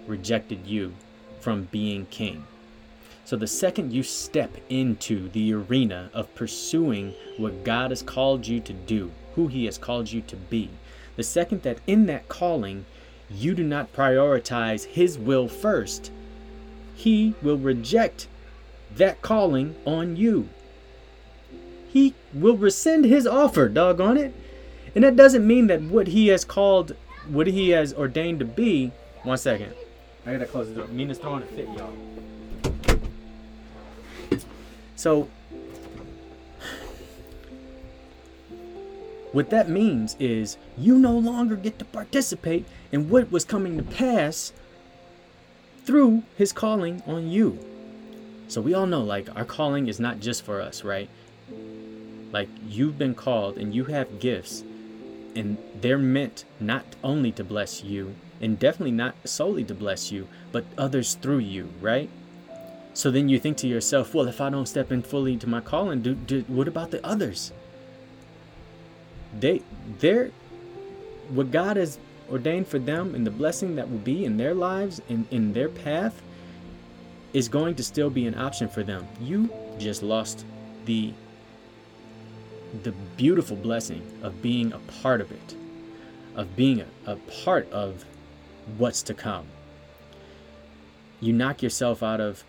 rejected 0.07 0.67
you 0.67 0.93
from 1.39 1.63
being 1.71 2.05
king. 2.07 2.45
So, 3.23 3.35
the 3.37 3.47
second 3.47 3.93
you 3.93 4.03
step 4.03 4.51
into 4.69 5.29
the 5.29 5.53
arena 5.53 6.09
of 6.13 6.33
pursuing 6.35 7.13
what 7.37 7.63
God 7.63 7.91
has 7.91 8.01
called 8.01 8.45
you 8.45 8.59
to 8.59 8.73
do, 8.73 9.11
who 9.35 9.47
He 9.47 9.65
has 9.65 9.77
called 9.77 10.11
you 10.11 10.21
to 10.21 10.35
be, 10.35 10.69
the 11.15 11.23
second 11.23 11.61
that 11.63 11.79
in 11.87 12.07
that 12.07 12.27
calling 12.27 12.85
you 13.29 13.53
do 13.53 13.63
not 13.63 13.93
prioritize 13.93 14.85
His 14.85 15.17
will 15.17 15.47
first, 15.47 16.11
He 16.95 17.33
will 17.41 17.57
reject 17.57 18.27
that 18.95 19.21
calling 19.21 19.75
on 19.85 20.15
you. 20.15 20.49
He 21.87 22.13
will 22.33 22.57
rescind 22.57 23.05
His 23.05 23.27
offer, 23.27 23.67
doggone 23.67 24.17
it. 24.17 24.33
And 24.95 25.03
that 25.03 25.15
doesn't 25.15 25.45
mean 25.45 25.67
that 25.67 25.81
what 25.81 26.07
He 26.07 26.27
has 26.27 26.45
called, 26.45 26.95
what 27.27 27.47
He 27.47 27.69
has 27.69 27.93
ordained 27.93 28.39
to 28.39 28.45
be. 28.45 28.91
One 29.23 29.37
second. 29.37 29.73
I 30.25 30.33
gotta 30.33 30.45
close 30.45 30.69
the 30.69 30.75
door. 30.75 30.87
Mina's 30.87 31.17
throwing 31.17 31.43
a 31.43 31.45
fit, 31.47 31.67
y'all. 31.77 31.93
So, 34.95 35.27
what 39.31 39.49
that 39.49 39.67
means 39.67 40.15
is 40.19 40.57
you 40.77 40.95
no 40.97 41.17
longer 41.17 41.55
get 41.55 41.79
to 41.79 41.85
participate 41.85 42.65
in 42.91 43.09
what 43.09 43.31
was 43.31 43.43
coming 43.43 43.77
to 43.77 43.83
pass 43.83 44.53
through 45.85 46.23
his 46.37 46.51
calling 46.51 47.01
on 47.07 47.31
you. 47.31 47.57
So 48.51 48.59
we 48.59 48.73
all 48.73 48.85
know 48.85 48.99
like 48.99 49.33
our 49.33 49.45
calling 49.45 49.87
is 49.87 49.97
not 49.97 50.19
just 50.19 50.43
for 50.43 50.59
us, 50.59 50.83
right? 50.83 51.07
Like 52.33 52.49
you've 52.67 52.97
been 52.97 53.15
called 53.15 53.57
and 53.57 53.73
you 53.73 53.85
have 53.85 54.19
gifts 54.19 54.65
and 55.37 55.57
they're 55.79 55.97
meant 55.97 56.43
not 56.59 56.83
only 57.01 57.31
to 57.31 57.45
bless 57.45 57.81
you 57.81 58.13
and 58.41 58.59
definitely 58.59 58.91
not 58.91 59.15
solely 59.23 59.63
to 59.63 59.73
bless 59.73 60.11
you, 60.11 60.27
but 60.51 60.65
others 60.77 61.13
through 61.13 61.37
you, 61.37 61.69
right? 61.79 62.09
So 62.93 63.09
then 63.09 63.29
you 63.29 63.39
think 63.39 63.55
to 63.59 63.67
yourself, 63.67 64.13
well, 64.13 64.27
if 64.27 64.41
I 64.41 64.49
don't 64.49 64.65
step 64.65 64.91
in 64.91 65.01
fully 65.01 65.37
to 65.37 65.47
my 65.47 65.61
calling, 65.61 66.01
do, 66.01 66.13
do 66.13 66.41
what 66.49 66.67
about 66.67 66.91
the 66.91 67.05
others? 67.07 67.53
They 69.39 69.61
they're 69.99 70.31
what 71.29 71.51
God 71.51 71.77
has 71.77 71.99
ordained 72.29 72.67
for 72.67 72.79
them 72.79 73.15
and 73.15 73.25
the 73.25 73.31
blessing 73.31 73.77
that 73.77 73.89
will 73.89 73.99
be 73.99 74.25
in 74.25 74.35
their 74.35 74.53
lives 74.53 75.01
and 75.07 75.25
in 75.31 75.53
their 75.53 75.69
path 75.69 76.21
is 77.33 77.47
going 77.47 77.75
to 77.75 77.83
still 77.83 78.09
be 78.09 78.27
an 78.27 78.35
option 78.35 78.67
for 78.67 78.83
them. 78.83 79.07
You 79.19 79.49
just 79.79 80.03
lost 80.03 80.45
the 80.85 81.13
the 82.83 82.93
beautiful 83.17 83.57
blessing 83.57 84.01
of 84.23 84.41
being 84.41 84.71
a 84.71 84.79
part 85.01 85.19
of 85.19 85.29
it, 85.31 85.55
of 86.35 86.55
being 86.55 86.81
a, 86.81 87.11
a 87.11 87.15
part 87.43 87.69
of 87.71 88.05
what's 88.77 89.03
to 89.03 89.13
come. 89.13 89.45
You 91.19 91.33
knock 91.33 91.61
yourself 91.61 92.01
out 92.01 92.21
of 92.21 92.43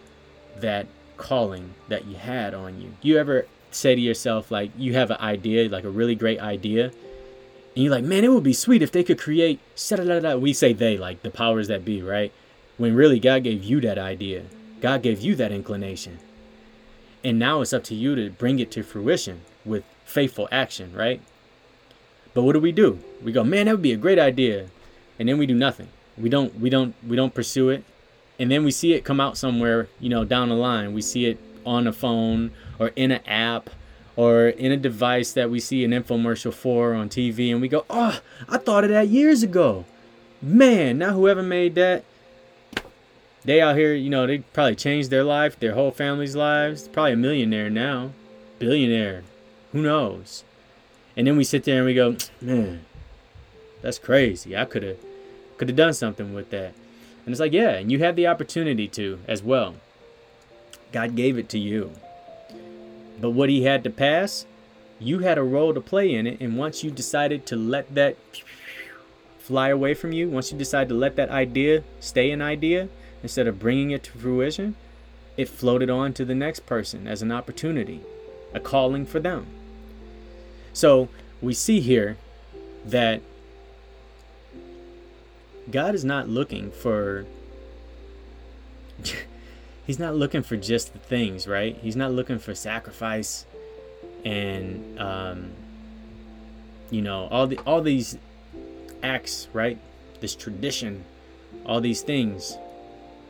that 0.58 0.86
calling 1.16 1.74
that 1.88 2.06
you 2.06 2.14
had 2.14 2.54
on 2.54 2.80
you. 2.80 2.94
You 3.02 3.18
ever 3.18 3.46
say 3.72 3.96
to 3.96 4.00
yourself, 4.00 4.50
like, 4.50 4.70
you 4.76 4.94
have 4.94 5.10
an 5.10 5.18
idea, 5.18 5.68
like 5.68 5.84
a 5.84 5.90
really 5.90 6.14
great 6.14 6.38
idea, 6.38 6.92
and 7.74 7.84
you're 7.84 7.92
like, 7.92 8.04
man, 8.04 8.22
it 8.22 8.30
would 8.30 8.44
be 8.44 8.52
sweet 8.52 8.82
if 8.82 8.92
they 8.92 9.02
could 9.02 9.18
create, 9.18 9.58
we 10.38 10.52
say 10.52 10.72
they, 10.72 10.98
like 10.98 11.22
the 11.22 11.30
powers 11.30 11.68
that 11.68 11.84
be, 11.84 12.02
right? 12.02 12.32
When 12.76 12.94
really 12.94 13.18
God 13.18 13.42
gave 13.42 13.64
you 13.64 13.80
that 13.80 13.98
idea, 13.98 14.44
God 14.82 15.00
gave 15.00 15.20
you 15.20 15.36
that 15.36 15.52
inclination. 15.52 16.18
And 17.22 17.38
now 17.38 17.60
it's 17.60 17.72
up 17.72 17.84
to 17.84 17.94
you 17.94 18.16
to 18.16 18.30
bring 18.30 18.58
it 18.58 18.72
to 18.72 18.82
fruition 18.82 19.42
with 19.64 19.84
faithful 20.04 20.48
action, 20.50 20.92
right? 20.92 21.22
But 22.34 22.42
what 22.42 22.54
do 22.54 22.58
we 22.58 22.72
do? 22.72 22.98
We 23.22 23.30
go, 23.30 23.44
man, 23.44 23.66
that 23.66 23.72
would 23.72 23.82
be 23.82 23.92
a 23.92 23.96
great 23.96 24.18
idea. 24.18 24.66
And 25.20 25.28
then 25.28 25.38
we 25.38 25.46
do 25.46 25.54
nothing. 25.54 25.88
We 26.18 26.28
don't 26.28 26.58
we 26.58 26.68
don't 26.68 26.94
we 27.06 27.14
don't 27.14 27.32
pursue 27.32 27.70
it. 27.70 27.84
And 28.40 28.50
then 28.50 28.64
we 28.64 28.72
see 28.72 28.92
it 28.92 29.04
come 29.04 29.20
out 29.20 29.38
somewhere, 29.38 29.88
you 30.00 30.08
know, 30.08 30.24
down 30.24 30.48
the 30.48 30.56
line. 30.56 30.92
We 30.94 31.00
see 31.00 31.26
it 31.26 31.38
on 31.64 31.86
a 31.86 31.92
phone 31.92 32.50
or 32.80 32.88
in 32.96 33.12
an 33.12 33.24
app 33.24 33.70
or 34.16 34.48
in 34.48 34.72
a 34.72 34.76
device 34.76 35.32
that 35.34 35.48
we 35.48 35.60
see 35.60 35.84
an 35.84 35.92
infomercial 35.92 36.52
for 36.52 36.92
on 36.92 37.08
TV 37.08 37.52
and 37.52 37.60
we 37.60 37.68
go, 37.68 37.84
"Oh, 37.88 38.20
I 38.48 38.58
thought 38.58 38.82
of 38.82 38.90
that 38.90 39.08
years 39.08 39.44
ago." 39.44 39.84
Man, 40.40 40.98
now 40.98 41.12
whoever 41.12 41.42
made 41.42 41.76
that 41.76 42.04
they 43.44 43.60
out 43.60 43.76
here, 43.76 43.94
you 43.94 44.10
know, 44.10 44.26
they 44.26 44.38
probably 44.38 44.76
changed 44.76 45.10
their 45.10 45.24
life, 45.24 45.58
their 45.58 45.74
whole 45.74 45.90
family's 45.90 46.36
lives. 46.36 46.86
Probably 46.88 47.12
a 47.12 47.16
millionaire 47.16 47.70
now, 47.70 48.12
billionaire. 48.58 49.24
Who 49.72 49.82
knows? 49.82 50.44
And 51.16 51.26
then 51.26 51.36
we 51.36 51.44
sit 51.44 51.64
there 51.64 51.78
and 51.78 51.86
we 51.86 51.94
go, 51.94 52.16
man, 52.40 52.84
that's 53.80 53.98
crazy. 53.98 54.56
I 54.56 54.64
could 54.64 54.82
have 54.82 54.98
could 55.56 55.68
have 55.68 55.76
done 55.76 55.94
something 55.94 56.34
with 56.34 56.50
that. 56.50 56.74
And 57.24 57.32
it's 57.32 57.40
like, 57.40 57.52
yeah, 57.52 57.70
and 57.70 57.90
you 57.90 57.98
had 58.00 58.16
the 58.16 58.26
opportunity 58.26 58.88
to 58.88 59.20
as 59.28 59.42
well. 59.42 59.74
God 60.92 61.14
gave 61.14 61.38
it 61.38 61.48
to 61.50 61.58
you. 61.58 61.92
But 63.20 63.30
what 63.30 63.48
he 63.48 63.62
had 63.62 63.84
to 63.84 63.90
pass, 63.90 64.46
you 64.98 65.20
had 65.20 65.38
a 65.38 65.42
role 65.42 65.72
to 65.72 65.80
play 65.80 66.12
in 66.12 66.26
it. 66.26 66.40
And 66.40 66.56
once 66.56 66.82
you 66.82 66.90
decided 66.90 67.46
to 67.46 67.56
let 67.56 67.94
that 67.94 68.16
fly 69.38 69.68
away 69.68 69.94
from 69.94 70.12
you, 70.12 70.28
once 70.28 70.52
you 70.52 70.58
decide 70.58 70.88
to 70.88 70.94
let 70.94 71.16
that 71.16 71.30
idea 71.30 71.82
stay 72.00 72.30
an 72.30 72.42
idea 72.42 72.88
instead 73.22 73.46
of 73.46 73.58
bringing 73.58 73.90
it 73.90 74.02
to 74.04 74.12
fruition, 74.12 74.74
it 75.36 75.48
floated 75.48 75.88
on 75.88 76.12
to 76.14 76.24
the 76.24 76.34
next 76.34 76.66
person 76.66 77.06
as 77.06 77.22
an 77.22 77.32
opportunity, 77.32 78.00
a 78.52 78.60
calling 78.60 79.06
for 79.06 79.20
them. 79.20 79.46
So 80.72 81.08
we 81.40 81.54
see 81.54 81.80
here 81.80 82.16
that 82.84 83.22
God 85.70 85.94
is 85.94 86.04
not 86.04 86.28
looking 86.28 86.70
for 86.70 87.26
he's 89.86 89.98
not 89.98 90.14
looking 90.14 90.42
for 90.42 90.56
just 90.56 90.92
the 90.92 90.98
things, 90.98 91.46
right? 91.46 91.76
He's 91.80 91.96
not 91.96 92.12
looking 92.12 92.38
for 92.38 92.54
sacrifice 92.54 93.46
and 94.24 94.98
um, 95.00 95.50
you 96.90 97.02
know 97.02 97.26
all 97.30 97.46
the 97.46 97.58
all 97.60 97.80
these 97.80 98.18
acts, 99.02 99.48
right? 99.52 99.78
This 100.20 100.36
tradition, 100.36 101.04
all 101.66 101.80
these 101.80 102.02
things, 102.02 102.56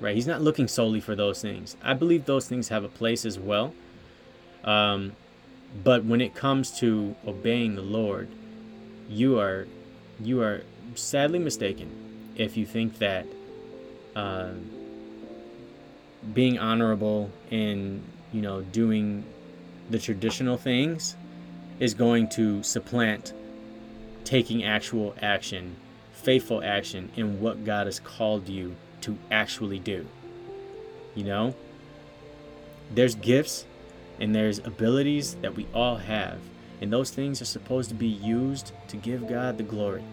right? 0.02 0.14
He's 0.16 0.26
not 0.26 0.42
looking 0.42 0.66
solely 0.66 1.00
for 1.00 1.14
those 1.14 1.40
things. 1.40 1.76
I 1.82 1.94
believe 1.94 2.26
those 2.26 2.48
things 2.48 2.68
have 2.68 2.82
a 2.82 2.88
place 2.88 3.24
as 3.24 3.38
well. 3.38 3.72
Um, 4.64 5.12
but 5.82 6.04
when 6.04 6.20
it 6.20 6.34
comes 6.34 6.78
to 6.80 7.14
obeying 7.26 7.76
the 7.76 7.82
Lord, 7.82 8.28
you 9.08 9.38
are 9.38 9.66
you 10.20 10.42
are 10.42 10.62
sadly 10.94 11.38
mistaken 11.38 11.90
if 12.36 12.56
you 12.56 12.66
think 12.66 12.98
that 12.98 13.26
uh, 14.14 14.50
being 16.34 16.58
honorable 16.58 17.30
and 17.50 18.02
you 18.32 18.42
know 18.42 18.60
doing 18.60 19.24
the 19.88 19.98
traditional 19.98 20.56
things 20.56 21.16
is 21.78 21.94
going 21.94 22.28
to 22.28 22.62
supplant 22.62 23.32
taking 24.24 24.64
actual 24.64 25.14
action, 25.22 25.76
faithful 26.12 26.62
action 26.62 27.10
in 27.16 27.40
what 27.40 27.64
God 27.64 27.86
has 27.86 27.98
called 27.98 28.48
you 28.48 28.76
to 29.02 29.16
actually 29.30 29.78
do. 29.78 30.06
You 31.14 31.24
know, 31.24 31.54
there's 32.94 33.14
gifts 33.14 33.66
and 34.20 34.34
there's 34.34 34.58
abilities 34.58 35.34
that 35.42 35.54
we 35.54 35.66
all 35.74 35.96
have, 35.96 36.38
and 36.80 36.92
those 36.92 37.10
things 37.10 37.42
are 37.42 37.46
supposed 37.46 37.88
to 37.90 37.94
be 37.94 38.06
used 38.06 38.72
to 38.88 38.96
give 38.96 39.28
God 39.28 39.58
the 39.58 39.64
glory. 39.64 40.04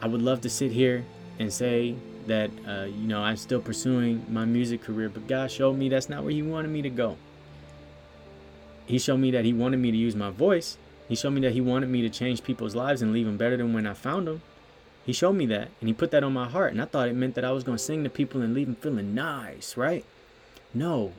I 0.00 0.06
would 0.06 0.22
love 0.22 0.40
to 0.42 0.50
sit 0.50 0.72
here 0.72 1.04
and 1.38 1.52
say 1.52 1.96
that, 2.26 2.50
uh, 2.66 2.84
you 2.84 3.06
know, 3.06 3.22
I'm 3.22 3.36
still 3.36 3.60
pursuing 3.60 4.24
my 4.28 4.44
music 4.44 4.82
career, 4.82 5.08
but 5.08 5.26
God 5.26 5.50
showed 5.50 5.76
me 5.76 5.88
that's 5.88 6.08
not 6.08 6.24
where 6.24 6.32
He 6.32 6.42
wanted 6.42 6.68
me 6.68 6.82
to 6.82 6.90
go. 6.90 7.16
He 8.86 8.98
showed 8.98 9.18
me 9.18 9.30
that 9.32 9.44
He 9.44 9.52
wanted 9.52 9.78
me 9.78 9.90
to 9.90 9.96
use 9.96 10.14
my 10.14 10.30
voice. 10.30 10.78
He 11.08 11.14
showed 11.14 11.30
me 11.30 11.40
that 11.42 11.52
He 11.52 11.60
wanted 11.60 11.88
me 11.88 12.02
to 12.02 12.10
change 12.10 12.42
people's 12.42 12.74
lives 12.74 13.02
and 13.02 13.12
leave 13.12 13.26
them 13.26 13.36
better 13.36 13.56
than 13.56 13.72
when 13.72 13.86
I 13.86 13.94
found 13.94 14.26
them. 14.26 14.42
He 15.04 15.12
showed 15.12 15.34
me 15.34 15.46
that, 15.46 15.70
and 15.80 15.88
He 15.88 15.92
put 15.92 16.10
that 16.12 16.24
on 16.24 16.32
my 16.32 16.48
heart, 16.48 16.72
and 16.72 16.80
I 16.80 16.86
thought 16.86 17.08
it 17.08 17.14
meant 17.14 17.34
that 17.34 17.44
I 17.44 17.52
was 17.52 17.64
going 17.64 17.78
to 17.78 17.84
sing 17.84 18.04
to 18.04 18.10
people 18.10 18.42
and 18.42 18.54
leave 18.54 18.66
them 18.66 18.76
feeling 18.76 19.14
nice, 19.14 19.76
right? 19.76 20.04
No, 20.72 21.12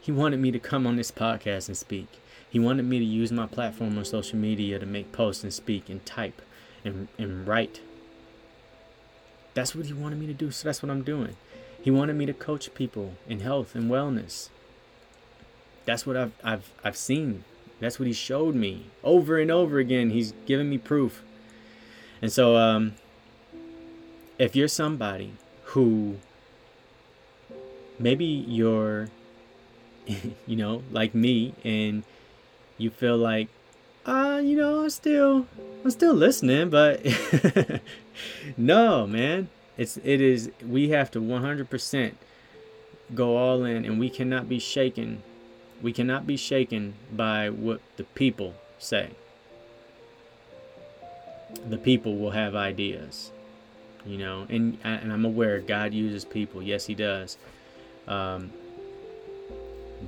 he 0.00 0.12
wanted 0.12 0.40
me 0.40 0.50
to 0.50 0.58
come 0.58 0.86
on 0.86 0.96
this 0.96 1.10
podcast 1.10 1.68
and 1.68 1.76
speak. 1.76 2.08
He 2.48 2.58
wanted 2.58 2.84
me 2.84 2.98
to 2.98 3.04
use 3.04 3.30
my 3.30 3.46
platform 3.46 3.98
on 3.98 4.04
social 4.04 4.38
media 4.38 4.78
to 4.78 4.86
make 4.86 5.12
posts 5.12 5.44
and 5.44 5.52
speak 5.52 5.88
and 5.88 6.04
type 6.06 6.40
and, 6.84 7.08
and 7.18 7.46
write. 7.46 7.80
That's 9.54 9.74
what 9.74 9.86
he 9.86 9.92
wanted 9.92 10.18
me 10.18 10.26
to 10.26 10.32
do, 10.32 10.50
so 10.50 10.66
that's 10.66 10.82
what 10.82 10.90
I'm 10.90 11.02
doing. 11.02 11.36
He 11.82 11.90
wanted 11.90 12.16
me 12.16 12.26
to 12.26 12.32
coach 12.32 12.72
people 12.74 13.14
in 13.28 13.40
health 13.40 13.74
and 13.74 13.90
wellness. 13.90 14.48
That's 15.84 16.06
what 16.06 16.16
I've 16.16 16.32
I've 16.42 16.72
I've 16.84 16.96
seen. 16.96 17.44
That's 17.80 17.98
what 17.98 18.06
he 18.06 18.12
showed 18.12 18.54
me 18.54 18.86
over 19.02 19.38
and 19.38 19.50
over 19.50 19.78
again. 19.78 20.10
He's 20.10 20.32
given 20.46 20.68
me 20.68 20.78
proof. 20.78 21.22
And 22.20 22.30
so 22.30 22.56
um 22.56 22.94
if 24.40 24.56
you're 24.56 24.68
somebody 24.68 25.32
who 25.64 26.16
maybe 27.98 28.24
you're 28.24 29.08
you 30.46 30.56
know, 30.56 30.82
like 30.90 31.14
me, 31.14 31.54
and 31.64 32.02
you 32.78 32.90
feel 32.90 33.16
like, 33.16 33.48
uh, 34.06 34.40
you 34.42 34.56
know, 34.56 34.84
I'm 34.84 34.90
still, 34.90 35.46
I'm 35.84 35.90
still 35.90 36.14
listening, 36.14 36.70
but 36.70 37.04
no, 38.56 39.06
man, 39.06 39.48
it's, 39.76 39.98
it 39.98 40.20
is, 40.20 40.50
we 40.66 40.90
have 40.90 41.10
to 41.12 41.20
100% 41.20 42.12
go 43.14 43.36
all 43.36 43.64
in, 43.64 43.84
and 43.84 43.98
we 43.98 44.10
cannot 44.10 44.48
be 44.48 44.58
shaken. 44.58 45.22
We 45.82 45.92
cannot 45.92 46.26
be 46.26 46.36
shaken 46.36 46.94
by 47.12 47.50
what 47.50 47.80
the 47.96 48.04
people 48.04 48.54
say. 48.78 49.10
The 51.68 51.78
people 51.78 52.16
will 52.16 52.30
have 52.30 52.54
ideas, 52.54 53.32
you 54.06 54.18
know, 54.18 54.46
and 54.48 54.78
and 54.84 55.12
I'm 55.12 55.24
aware 55.24 55.60
God 55.60 55.92
uses 55.92 56.24
people. 56.24 56.62
Yes, 56.62 56.86
He 56.86 56.94
does. 56.94 57.36
Um, 58.08 58.52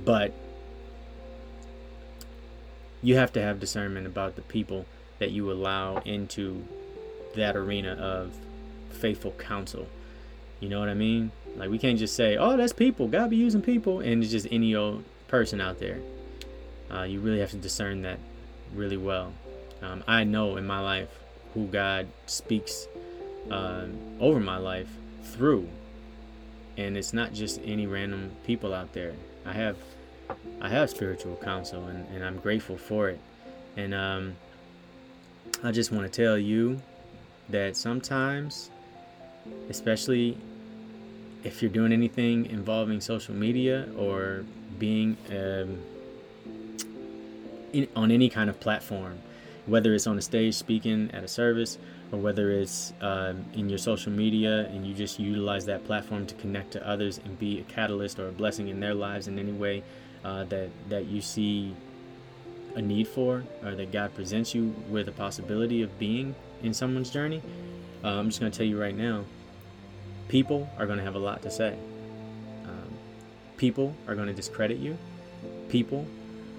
but 0.03 0.33
you 3.01 3.15
have 3.15 3.33
to 3.33 3.41
have 3.41 3.59
discernment 3.59 4.07
about 4.07 4.35
the 4.35 4.41
people 4.41 4.85
that 5.19 5.31
you 5.31 5.51
allow 5.51 5.97
into 5.99 6.65
that 7.35 7.55
arena 7.55 7.93
of 7.93 8.33
faithful 8.91 9.31
counsel. 9.31 9.87
You 10.59 10.69
know 10.69 10.79
what 10.79 10.89
I 10.89 10.93
mean? 10.93 11.31
Like 11.55 11.69
we 11.69 11.77
can't 11.77 11.99
just 11.99 12.15
say, 12.15 12.37
"Oh, 12.37 12.57
that's 12.57 12.73
people. 12.73 13.07
God 13.07 13.29
be 13.29 13.37
using 13.37 13.61
people," 13.61 13.99
and 13.99 14.23
it's 14.23 14.31
just 14.31 14.47
any 14.51 14.75
old 14.75 15.03
person 15.27 15.61
out 15.61 15.79
there. 15.79 15.99
Uh, 16.91 17.03
you 17.03 17.19
really 17.19 17.39
have 17.39 17.51
to 17.51 17.57
discern 17.57 18.01
that 18.03 18.19
really 18.73 18.97
well. 18.97 19.33
Um, 19.81 20.03
I 20.07 20.23
know 20.23 20.55
in 20.57 20.65
my 20.65 20.79
life 20.79 21.09
who 21.53 21.67
God 21.67 22.07
speaks 22.25 22.87
uh, 23.49 23.85
over 24.19 24.39
my 24.39 24.57
life 24.57 24.89
through, 25.23 25.67
and 26.77 26.97
it's 26.97 27.13
not 27.13 27.33
just 27.33 27.59
any 27.65 27.87
random 27.87 28.31
people 28.45 28.73
out 28.73 28.93
there. 28.93 29.13
I 29.45 29.53
have 29.53 29.77
I 30.61 30.69
have 30.69 30.89
spiritual 30.89 31.35
counsel, 31.37 31.85
and, 31.85 32.07
and 32.13 32.23
I'm 32.23 32.37
grateful 32.37 32.77
for 32.77 33.09
it. 33.09 33.19
And 33.75 33.93
um, 33.93 34.35
I 35.63 35.71
just 35.71 35.91
want 35.91 36.11
to 36.11 36.23
tell 36.23 36.37
you 36.37 36.81
that 37.49 37.75
sometimes, 37.75 38.69
especially 39.69 40.37
if 41.43 41.61
you're 41.61 41.71
doing 41.71 41.91
anything 41.91 42.45
involving 42.45 43.01
social 43.01 43.35
media 43.35 43.87
or 43.97 44.45
being 44.79 45.17
um, 45.29 45.79
in, 47.73 47.87
on 47.95 48.11
any 48.11 48.29
kind 48.29 48.49
of 48.49 48.59
platform, 48.59 49.19
whether 49.65 49.93
it's 49.93 50.07
on 50.07 50.17
a 50.17 50.21
stage 50.21 50.53
speaking 50.55 51.11
at 51.11 51.23
a 51.23 51.27
service 51.27 51.77
or 52.13 52.19
whether 52.19 52.51
it's 52.51 52.93
um, 53.01 53.43
in 53.55 53.67
your 53.67 53.79
social 53.79 54.11
media 54.11 54.67
and 54.67 54.85
you 54.85 54.93
just 54.93 55.19
utilize 55.19 55.65
that 55.65 55.83
platform 55.83 56.27
to 56.27 56.35
connect 56.35 56.71
to 56.71 56.87
others 56.87 57.19
and 57.25 57.39
be 57.39 57.59
a 57.59 57.63
catalyst 57.63 58.19
or 58.19 58.29
a 58.29 58.31
blessing 58.31 58.67
in 58.67 58.79
their 58.79 58.93
lives 58.93 59.27
in 59.27 59.39
any 59.39 59.51
way 59.51 59.83
uh, 60.23 60.43
that 60.45 60.69
that 60.89 61.07
you 61.07 61.19
see 61.19 61.75
a 62.75 62.81
need 62.81 63.07
for 63.07 63.43
or 63.63 63.75
that 63.75 63.91
God 63.91 64.13
presents 64.13 64.53
you 64.53 64.75
with 64.89 65.09
a 65.09 65.11
possibility 65.11 65.81
of 65.81 65.97
being 65.97 66.35
in 66.61 66.73
someone's 66.73 67.09
journey, 67.09 67.41
uh, 68.03 68.09
I'm 68.09 68.29
just 68.29 68.39
going 68.39 68.51
to 68.51 68.57
tell 68.57 68.65
you 68.65 68.79
right 68.79 68.95
now 68.95 69.25
people 70.27 70.69
are 70.77 70.85
going 70.85 70.97
to 70.99 71.03
have 71.03 71.15
a 71.15 71.19
lot 71.19 71.41
to 71.41 71.51
say. 71.51 71.75
Um, 72.65 72.93
people 73.57 73.95
are 74.07 74.15
going 74.15 74.27
to 74.27 74.33
discredit 74.33 74.77
you. 74.77 74.97
People 75.69 76.05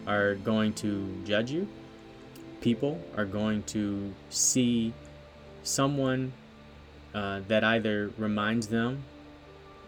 are 0.06 0.34
going 0.34 0.72
to 0.74 1.22
judge 1.24 1.50
you. 1.50 1.68
People 2.60 3.00
are 3.16 3.24
going 3.24 3.62
to 3.64 4.12
see 4.30 4.92
someone 5.64 6.32
uh, 7.14 7.40
that 7.48 7.64
either 7.64 8.12
reminds 8.16 8.68
them 8.68 9.02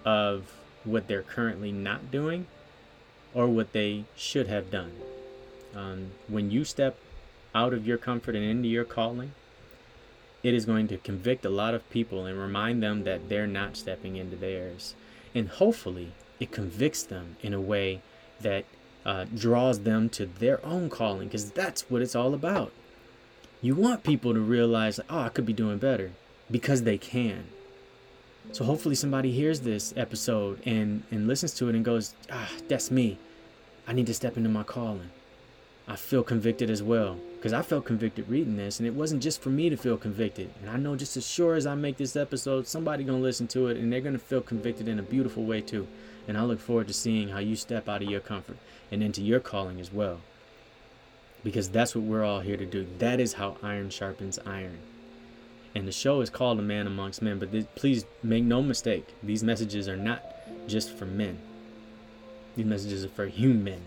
of 0.04 0.52
what 0.84 1.06
they're 1.06 1.22
currently 1.22 1.72
not 1.72 2.10
doing 2.10 2.46
or 3.34 3.46
what 3.46 3.72
they 3.72 4.04
should 4.16 4.46
have 4.48 4.70
done. 4.70 4.92
Um, 5.74 6.12
when 6.28 6.50
you 6.50 6.64
step 6.64 6.96
out 7.54 7.72
of 7.74 7.86
your 7.86 7.98
comfort 7.98 8.34
and 8.34 8.44
into 8.44 8.68
your 8.68 8.84
calling, 8.84 9.32
it 10.42 10.54
is 10.54 10.64
going 10.64 10.88
to 10.88 10.96
convict 10.98 11.44
a 11.44 11.50
lot 11.50 11.74
of 11.74 11.88
people 11.90 12.24
and 12.24 12.38
remind 12.38 12.82
them 12.82 13.04
that 13.04 13.28
they're 13.28 13.46
not 13.46 13.76
stepping 13.76 14.16
into 14.16 14.36
theirs. 14.36 14.94
And 15.34 15.48
hopefully, 15.48 16.12
it 16.38 16.52
convicts 16.52 17.02
them 17.02 17.36
in 17.42 17.52
a 17.52 17.60
way 17.60 18.00
that 18.40 18.64
uh, 19.04 19.24
draws 19.34 19.80
them 19.80 20.08
to 20.10 20.26
their 20.26 20.64
own 20.64 20.88
calling, 20.88 21.28
because 21.28 21.50
that's 21.50 21.90
what 21.90 22.02
it's 22.02 22.14
all 22.14 22.32
about. 22.32 22.72
You 23.66 23.74
want 23.74 24.04
people 24.04 24.32
to 24.32 24.38
realize, 24.38 25.00
oh, 25.10 25.18
I 25.18 25.28
could 25.28 25.44
be 25.44 25.52
doing 25.52 25.78
better 25.78 26.12
because 26.48 26.84
they 26.84 26.98
can. 26.98 27.46
So 28.52 28.62
hopefully 28.62 28.94
somebody 28.94 29.32
hears 29.32 29.58
this 29.58 29.92
episode 29.96 30.64
and, 30.64 31.02
and 31.10 31.26
listens 31.26 31.52
to 31.54 31.68
it 31.68 31.74
and 31.74 31.84
goes, 31.84 32.14
ah, 32.30 32.48
that's 32.68 32.92
me. 32.92 33.18
I 33.88 33.92
need 33.92 34.06
to 34.06 34.14
step 34.14 34.36
into 34.36 34.48
my 34.48 34.62
calling. 34.62 35.10
I 35.88 35.96
feel 35.96 36.22
convicted 36.22 36.70
as 36.70 36.80
well 36.80 37.18
because 37.34 37.52
I 37.52 37.62
felt 37.62 37.86
convicted 37.86 38.28
reading 38.28 38.56
this, 38.56 38.78
and 38.78 38.86
it 38.86 38.94
wasn't 38.94 39.20
just 39.20 39.42
for 39.42 39.50
me 39.50 39.68
to 39.68 39.76
feel 39.76 39.96
convicted. 39.96 40.48
And 40.60 40.70
I 40.70 40.76
know 40.76 40.94
just 40.94 41.16
as 41.16 41.26
sure 41.26 41.56
as 41.56 41.66
I 41.66 41.74
make 41.74 41.96
this 41.96 42.14
episode, 42.14 42.68
somebody 42.68 43.02
gonna 43.02 43.18
listen 43.18 43.48
to 43.48 43.66
it, 43.66 43.78
and 43.78 43.92
they're 43.92 44.00
gonna 44.00 44.16
feel 44.16 44.42
convicted 44.42 44.86
in 44.86 45.00
a 45.00 45.02
beautiful 45.02 45.42
way 45.42 45.60
too. 45.60 45.88
And 46.28 46.38
I 46.38 46.42
look 46.42 46.60
forward 46.60 46.86
to 46.86 46.94
seeing 46.94 47.30
how 47.30 47.40
you 47.40 47.56
step 47.56 47.88
out 47.88 48.02
of 48.02 48.08
your 48.08 48.20
comfort 48.20 48.58
and 48.92 49.02
into 49.02 49.22
your 49.22 49.40
calling 49.40 49.80
as 49.80 49.92
well, 49.92 50.20
because 51.46 51.68
that's 51.68 51.94
what 51.94 52.02
we're 52.02 52.24
all 52.24 52.40
here 52.40 52.56
to 52.56 52.66
do. 52.66 52.84
That 52.98 53.20
is 53.20 53.34
how 53.34 53.56
iron 53.62 53.88
sharpens 53.88 54.36
iron. 54.44 54.80
And 55.76 55.86
the 55.86 55.92
show 55.92 56.20
is 56.20 56.28
called 56.28 56.58
A 56.58 56.62
Man 56.62 56.88
Amongst 56.88 57.22
Men, 57.22 57.38
but 57.38 57.76
please 57.76 58.04
make 58.20 58.42
no 58.42 58.62
mistake, 58.62 59.14
these 59.22 59.44
messages 59.44 59.88
are 59.88 59.96
not 59.96 60.24
just 60.66 60.90
for 60.90 61.06
men. 61.06 61.38
These 62.56 62.66
messages 62.66 63.04
are 63.04 63.10
for 63.10 63.26
human 63.26 63.80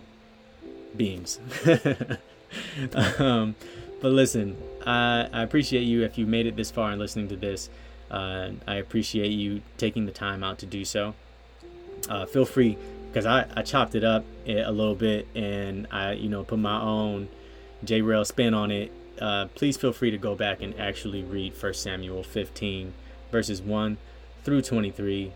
beings. 0.95 1.41
um, 3.19 3.58
but 4.02 4.12
listen, 4.13 4.56
I, 4.86 5.28
I 5.34 5.43
appreciate 5.43 5.84
you 5.84 6.04
if 6.04 6.17
you 6.17 6.26
made 6.26 6.45
it 6.45 6.56
this 6.56 6.72
far 6.72 6.91
and 6.91 7.00
listening 7.02 7.28
to 7.28 7.36
this. 7.36 7.69
Uh, 8.10 8.52
I 8.69 8.76
appreciate 8.76 9.32
you 9.32 9.63
taking 9.76 10.06
the 10.06 10.13
time 10.13 10.45
out 10.45 10.60
to 10.60 10.65
do 10.65 10.86
so. 10.86 11.13
Uh, 12.08 12.26
feel 12.26 12.45
free 12.45 12.78
because 13.12 13.26
I, 13.26 13.48
I 13.54 13.63
chopped 13.63 13.95
it 13.95 14.06
up 14.06 14.24
a 14.48 14.72
little 14.72 14.95
bit 14.95 15.28
and 15.36 15.88
I 15.91 16.13
you 16.13 16.30
know 16.30 16.45
put 16.45 16.60
my 16.60 16.80
own 16.80 17.28
J 17.83 18.01
Rail 18.01 18.25
spin 18.25 18.53
on 18.53 18.71
it. 18.71 18.91
Uh, 19.19 19.47
please 19.55 19.77
feel 19.77 19.91
free 19.91 20.11
to 20.11 20.17
go 20.17 20.35
back 20.35 20.61
and 20.61 20.77
actually 20.79 21.23
read 21.23 21.53
First 21.53 21.83
Samuel 21.83 22.23
15 22.23 22.93
verses 23.31 23.61
1 23.61 23.97
through 24.43 24.61
23. 24.61 25.31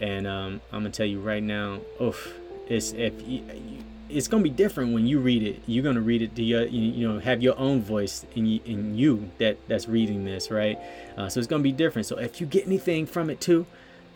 And 0.00 0.26
um, 0.26 0.60
I'm 0.72 0.80
gonna 0.80 0.90
tell 0.90 1.06
you 1.06 1.20
right 1.20 1.42
now, 1.42 1.80
oof, 2.00 2.34
it's 2.68 2.92
if 2.92 3.14
you, 3.26 3.42
it's 4.08 4.28
gonna 4.28 4.42
be 4.42 4.50
different 4.50 4.92
when 4.92 5.06
you 5.06 5.20
read 5.20 5.42
it. 5.42 5.62
You're 5.66 5.84
gonna 5.84 6.00
read 6.00 6.22
it 6.22 6.34
to 6.36 6.42
your, 6.42 6.66
you 6.66 7.08
know, 7.08 7.18
have 7.18 7.42
your 7.42 7.58
own 7.58 7.82
voice 7.82 8.26
in 8.34 8.46
you, 8.46 8.60
in 8.64 8.94
you 8.96 9.30
that 9.38 9.56
that's 9.68 9.88
reading 9.88 10.24
this, 10.24 10.50
right? 10.50 10.78
Uh, 11.16 11.28
so 11.28 11.38
it's 11.38 11.46
gonna 11.46 11.62
be 11.62 11.72
different. 11.72 12.06
So 12.06 12.18
if 12.18 12.40
you 12.40 12.46
get 12.46 12.66
anything 12.66 13.06
from 13.06 13.30
it 13.30 13.40
too, 13.40 13.66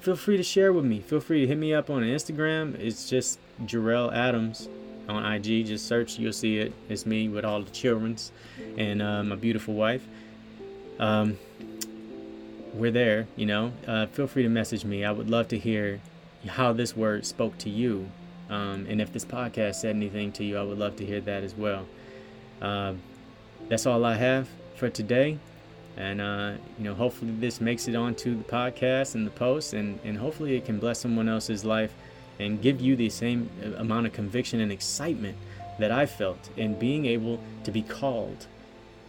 feel 0.01 0.17
free 0.17 0.37
to 0.37 0.43
share 0.43 0.73
with 0.73 0.85
me. 0.85 1.01
Feel 1.01 1.21
free 1.21 1.43
to 1.43 1.47
hit 1.47 1.59
me 1.59 1.73
up 1.73 1.89
on 1.89 2.03
Instagram. 2.03 2.79
It's 2.79 3.09
just 3.09 3.39
Jarrell 3.65 4.13
Adams 4.13 4.69
on 5.09 5.25
IG. 5.25 5.67
Just 5.67 5.87
search, 5.87 6.19
you'll 6.19 6.33
see 6.33 6.59
it. 6.59 6.73
It's 6.89 7.07
me 7.07 7.29
with 7.29 7.45
all 7.45 7.63
the 7.63 7.71
childrens 7.71 8.33
and 8.77 9.03
uh, 9.03 9.23
my 9.23 9.37
beautiful 9.37 9.75
wife. 9.75 10.07
Um, 10.99 11.39
we're 12.75 12.91
there, 12.91 13.27
you 13.37 13.47
know. 13.47 13.73
Uh, 13.87 14.07
feel 14.07 14.27
free 14.27 14.43
to 14.43 14.49
message 14.49 14.85
me. 14.85 15.05
I 15.05 15.11
would 15.11 15.31
love 15.31 15.49
to 15.49 15.59
hear 15.59 16.01
how 16.47 16.73
this 16.73 16.97
word 16.97 17.27
spoke 17.27 17.57
to 17.59 17.71
you 17.71 18.09
um, 18.49 18.87
and 18.89 19.01
if 19.01 19.13
this 19.13 19.25
podcast 19.25 19.77
said 19.77 19.97
anything 19.97 20.33
to 20.33 20.45
you, 20.45 20.57
I 20.57 20.63
would 20.63 20.79
love 20.79 20.97
to 20.97 21.07
hear 21.07 21.21
that 21.21 21.43
as 21.43 21.55
well. 21.55 21.87
Uh, 22.63 22.95
that's 23.69 23.87
all 23.87 24.05
I 24.05 24.15
have 24.15 24.49
for 24.77 24.89
today. 24.89 25.39
And, 25.97 26.21
uh, 26.21 26.53
you 26.79 26.85
know, 26.85 26.95
hopefully 26.95 27.33
this 27.33 27.61
makes 27.61 27.89
it 27.89 27.97
onto 27.97 28.37
the 28.37 28.45
podcast 28.45 29.15
and 29.15 29.27
the 29.27 29.31
post, 29.31 29.73
and, 29.73 29.99
and 30.05 30.19
hopefully 30.19 30.57
it 30.57 30.67
can 30.67 30.79
bless 30.79 31.01
someone 31.01 31.29
else's 31.29 31.65
life 31.65 31.95
and 32.39 32.61
give 32.61 32.81
you 32.81 32.97
the 32.97 33.09
same 33.09 33.51
amount 33.77 34.07
of 34.07 34.13
conviction 34.13 34.61
and 34.61 34.71
excitement 34.71 35.37
that 35.79 35.91
I 35.91 36.07
felt 36.07 36.51
in 36.57 36.79
being 36.79 37.07
able 37.07 37.41
to 37.65 37.71
be 37.71 37.83
called 37.83 38.47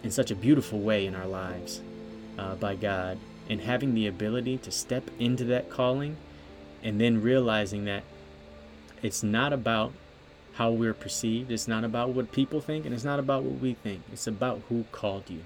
in 0.03 0.11
such 0.11 0.31
a 0.31 0.35
beautiful 0.35 0.79
way 0.79 1.05
in 1.05 1.15
our 1.15 1.27
lives 1.27 1.81
uh, 2.37 2.55
by 2.55 2.75
God 2.75 3.17
and 3.49 3.61
having 3.61 3.93
the 3.93 4.07
ability 4.07 4.57
to 4.59 4.71
step 4.71 5.09
into 5.19 5.43
that 5.45 5.69
calling 5.69 6.17
and 6.83 6.99
then 6.99 7.21
realizing 7.21 7.85
that 7.85 8.03
it's 9.01 9.23
not 9.23 9.53
about 9.53 9.93
how 10.53 10.71
we're 10.71 10.93
perceived. 10.93 11.51
It's 11.51 11.67
not 11.67 11.83
about 11.83 12.09
what 12.09 12.31
people 12.31 12.61
think, 12.61 12.85
and 12.85 12.93
it's 12.93 13.03
not 13.03 13.19
about 13.19 13.43
what 13.43 13.61
we 13.61 13.75
think. 13.75 14.01
It's 14.11 14.25
about 14.25 14.61
who 14.69 14.85
called 14.91 15.29
you. 15.29 15.41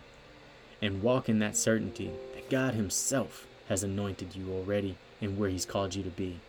And 0.82 1.04
walk 1.04 1.28
in 1.28 1.40
that 1.40 1.58
certainty 1.58 2.12
that 2.34 2.50
God 2.50 2.74
Himself 2.74 3.46
has 3.68 3.84
anointed 3.84 4.36
you 4.36 4.52
already 4.52 4.96
and 5.22 5.38
where 5.38 5.50
He's 5.50 5.66
called 5.66 5.96
you 5.96 6.04
to 6.04 6.10
be. 6.10 6.40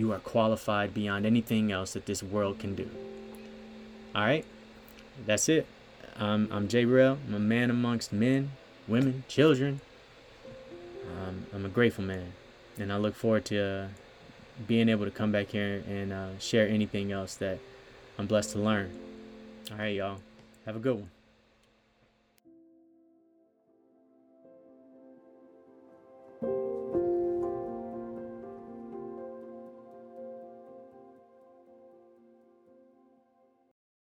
You 0.00 0.12
are 0.12 0.18
qualified 0.18 0.94
beyond 0.94 1.26
anything 1.26 1.70
else 1.70 1.92
that 1.92 2.06
this 2.06 2.22
world 2.22 2.58
can 2.58 2.74
do. 2.74 2.88
All 4.14 4.22
right, 4.22 4.44
that's 5.26 5.48
it. 5.48 5.66
I'm 6.16 6.68
Jay 6.68 6.84
Rail. 6.84 7.18
I'm 7.28 7.34
a 7.34 7.38
man 7.38 7.70
amongst 7.70 8.12
men, 8.12 8.52
women, 8.88 9.24
children. 9.28 9.80
Um, 11.06 11.46
I'm 11.54 11.64
a 11.66 11.68
grateful 11.68 12.04
man, 12.04 12.32
and 12.78 12.92
I 12.92 12.96
look 12.96 13.14
forward 13.14 13.44
to. 13.46 13.62
Uh, 13.62 13.88
being 14.66 14.88
able 14.88 15.04
to 15.04 15.10
come 15.10 15.32
back 15.32 15.48
here 15.48 15.82
and 15.88 16.12
uh, 16.12 16.38
share 16.38 16.68
anything 16.68 17.12
else 17.12 17.34
that 17.36 17.58
I'm 18.18 18.26
blessed 18.26 18.52
to 18.52 18.58
learn. 18.58 18.90
All 19.70 19.78
right, 19.78 19.94
y'all. 19.94 20.18
Have 20.66 20.76
a 20.76 20.78
good 20.78 20.96
one. 20.96 21.10